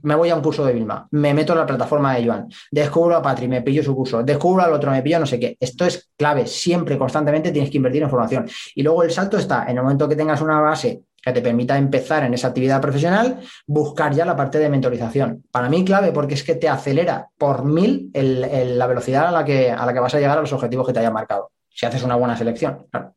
[0.02, 3.16] me voy a un curso de Vilma, me meto en la plataforma de Joan, descubro
[3.16, 5.56] a Patri, me pillo su curso, descubro al otro, me pillo no sé qué.
[5.58, 8.46] Esto es clave, siempre, constantemente tienes que invertir en formación.
[8.74, 11.76] Y luego el salto está, en el momento que tengas una base que te permita
[11.76, 15.44] empezar en esa actividad profesional, buscar ya la parte de mentorización.
[15.50, 19.70] Para mí clave porque es que te acelera por mil la velocidad a la, que,
[19.70, 22.02] a la que vas a llegar a los objetivos que te hayan marcado, si haces
[22.02, 22.86] una buena selección.
[22.90, 23.14] Claro.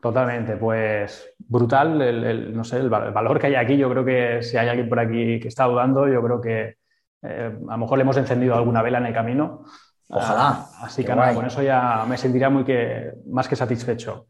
[0.00, 3.76] Totalmente, pues brutal el, no sé, el, valor que hay aquí.
[3.76, 6.76] Yo creo que si hay alguien por aquí que está dudando, yo creo que
[7.22, 9.64] eh, a lo mejor le hemos encendido alguna vela en el camino.
[10.08, 10.48] Ojalá.
[10.48, 14.26] Ah, así que nada, con eso ya me sentiría muy que, más que satisfecho.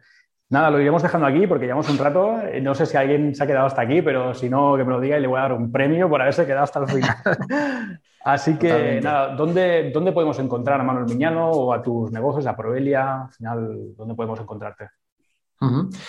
[0.50, 2.38] Nada, lo iremos dejando aquí porque llevamos un rato.
[2.60, 5.00] No sé si alguien se ha quedado hasta aquí, pero si no, que me lo
[5.00, 7.16] diga y le voy a dar un premio por haberse quedado hasta el final.
[8.24, 12.56] Así que nada, ¿dónde, ¿dónde podemos encontrar a Manuel Miñano o a tus negocios, a
[12.56, 13.22] Proelia?
[13.22, 14.88] Al final, ¿dónde podemos encontrarte?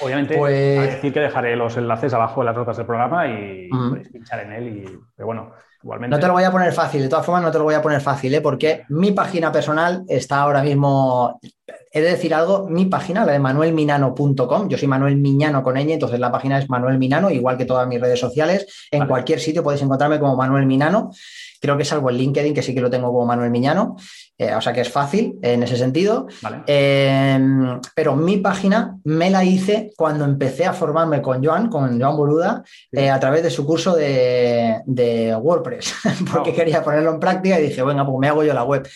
[0.02, 0.94] Obviamente, pues...
[0.94, 4.54] decir que dejaré los enlaces abajo en las notas del programa y podéis pinchar en
[4.54, 4.68] él.
[4.70, 5.52] Y, pero bueno,
[5.84, 6.16] igualmente.
[6.16, 7.82] No te lo voy a poner fácil, de todas formas, no te lo voy a
[7.82, 8.42] poner fácil, ¿eh?
[8.42, 11.40] porque mi página personal está ahora mismo.
[11.94, 15.92] He de decir algo, mi página, la de manuelminano.com, yo soy Manuel Miñano con ñ,
[15.92, 18.66] entonces la página es Manuel Minano, igual que todas mis redes sociales.
[18.92, 21.12] En cualquier sitio podéis encontrarme como Manuel Minano.
[21.60, 23.98] Creo que salvo el LinkedIn, que sí que lo tengo como Manuel Miñano,
[24.38, 26.28] eh, o sea que es fácil en ese sentido.
[26.66, 32.16] Em, pero mi página me la hice cuando empecé a formarme con Joan, con Joan
[32.16, 35.94] Boluda, eh, a través de su curso de, WordPress,
[36.34, 38.88] porque quería ponerlo en práctica y dije, venga, pues me hago yo la web.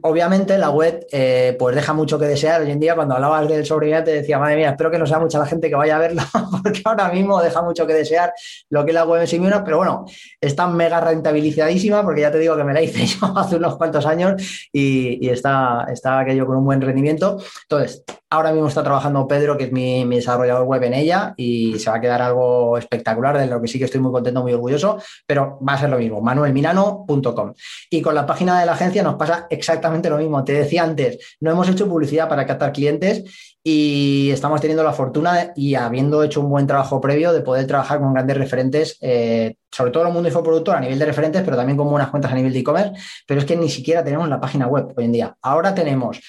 [0.00, 2.62] Obviamente la web eh, pues deja mucho que desear.
[2.62, 5.40] Hoy en día cuando hablabas del sobreviviente decía, madre mía, espero que no sea mucha
[5.40, 6.22] la gente que vaya a verlo,
[6.62, 8.32] porque ahora mismo deja mucho que desear
[8.70, 10.04] lo que es la web en sí misma, pero bueno,
[10.40, 14.06] está mega rentabilizadísima porque ya te digo que me la hice yo hace unos cuantos
[14.06, 14.40] años
[14.72, 17.36] y, está, está aquello con un buen rendimiento.
[17.62, 21.88] Entonces, Ahora mismo está trabajando Pedro, que es mi, desarrollador web en ella, y se
[21.88, 24.98] va a quedar algo espectacular, de lo que sí que estoy muy contento, muy orgulloso,
[25.26, 27.54] pero va a ser lo mismo, manuelminano.com.
[27.88, 30.44] Y con la página de la agencia nos pasa exactamente lo mismo.
[30.44, 33.24] Te decía antes, no hemos hecho publicidad para captar clientes
[33.62, 37.98] y estamos teniendo la fortuna y habiendo hecho un buen trabajo previo de poder trabajar
[37.98, 41.56] con grandes referentes, eh, sobre todo en el mundo infoproductor a nivel de referentes, pero
[41.56, 42.92] también con buenas cuentas a nivel de e-commerce,
[43.26, 45.36] pero es que ni siquiera tenemos la página web hoy en día.
[45.42, 46.20] Ahora tenemos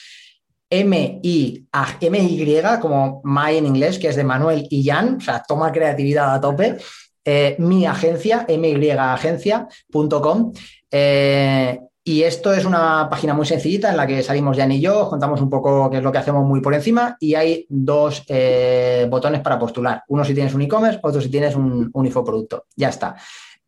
[0.70, 1.68] M-I,
[2.02, 6.36] M-Y, como My en inglés, que es de Manuel y Jan, o sea, toma creatividad
[6.36, 6.78] a tope.
[7.26, 10.54] Eh, mi agencia, myagencia.com.
[10.92, 15.10] Eh, y esto es una página muy sencillita en la que salimos Jan y yo,
[15.10, 19.08] contamos un poco qué es lo que hacemos muy por encima y hay dos eh,
[19.10, 20.04] botones para postular.
[20.08, 22.66] Uno si tienes un e-commerce, otro si tienes un, un infoproducto.
[22.76, 23.16] Ya está.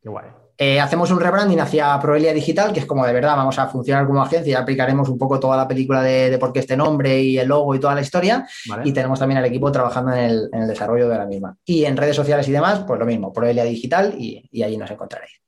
[0.01, 0.25] Qué guay.
[0.63, 4.05] Eh, hacemos un rebranding hacia Proelia Digital, que es como de verdad vamos a funcionar
[4.05, 7.39] como agencia y aplicaremos un poco toda la película de, por qué este nombre y
[7.39, 8.47] el logo y toda la historia.
[8.84, 11.57] Y tenemos también al equipo trabajando en el, desarrollo de la misma.
[11.65, 14.91] Y en redes sociales y demás, pues lo mismo, Proelia Digital y, y allí nos
[14.91, 15.40] encontraréis.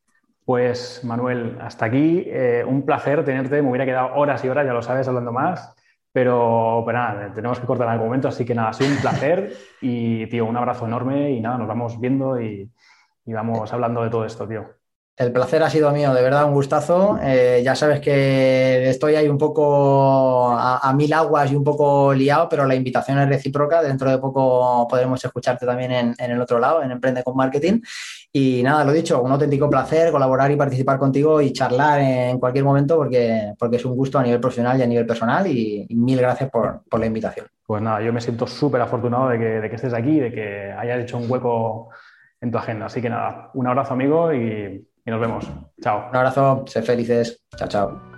[0.45, 2.23] Pues Manuel, hasta aquí.
[2.27, 3.61] Eh, un placer tenerte.
[3.61, 5.73] Me hubiera quedado horas y horas, ya lo sabes, hablando más.
[6.11, 8.27] Pero, nada, tenemos que cortar en algún momento.
[8.27, 9.53] Así que nada, ha sido un placer.
[9.81, 11.31] Y, tío, un abrazo enorme.
[11.31, 12.69] Y nada, nos vamos viendo y,
[13.25, 14.82] y vamos hablando de todo esto, tío.
[15.15, 17.19] El placer ha sido mío, de verdad, un gustazo.
[17.21, 22.49] Eh, ya sabes que estoy ahí un poco a, mil aguas y un poco liado,
[22.49, 23.83] pero la invitación es recíproca.
[23.83, 27.79] Dentro de poco podremos escucharte también en, el otro lado, en Emprende con Marketing.
[28.31, 32.65] Y nada, lo dicho, un auténtico placer colaborar y participar contigo y charlar en cualquier
[32.65, 35.45] momento porque, porque es un gusto a nivel profesional y a nivel personal.
[35.45, 37.45] Y, mil gracias por, la invitación.
[37.67, 40.71] Pues nada, yo me siento súper afortunado de que, de que estés aquí, de que
[40.75, 41.89] hayas hecho un hueco
[42.41, 42.87] en tu agenda.
[42.87, 45.49] Así que nada, un abrazo amigo y y nos vemos.
[45.81, 46.09] Chao.
[46.09, 47.43] Un abrazo, sé felices.
[47.57, 48.13] Chao, chao.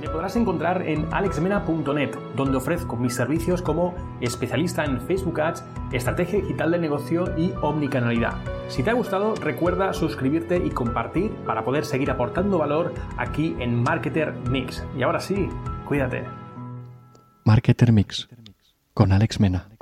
[0.00, 6.40] Me podrás encontrar en alexmena.net, donde ofrezco mis servicios como especialista en Facebook Ads, estrategia
[6.40, 8.34] digital de negocio y omnicanalidad.
[8.68, 13.82] Si te ha gustado, recuerda suscribirte y compartir para poder seguir aportando valor aquí en
[13.82, 14.84] Marketer Mix.
[14.96, 15.48] Y ahora sí,
[15.86, 16.24] cuídate.
[17.44, 18.28] Marketer Mix
[18.92, 19.75] con Alex Mena.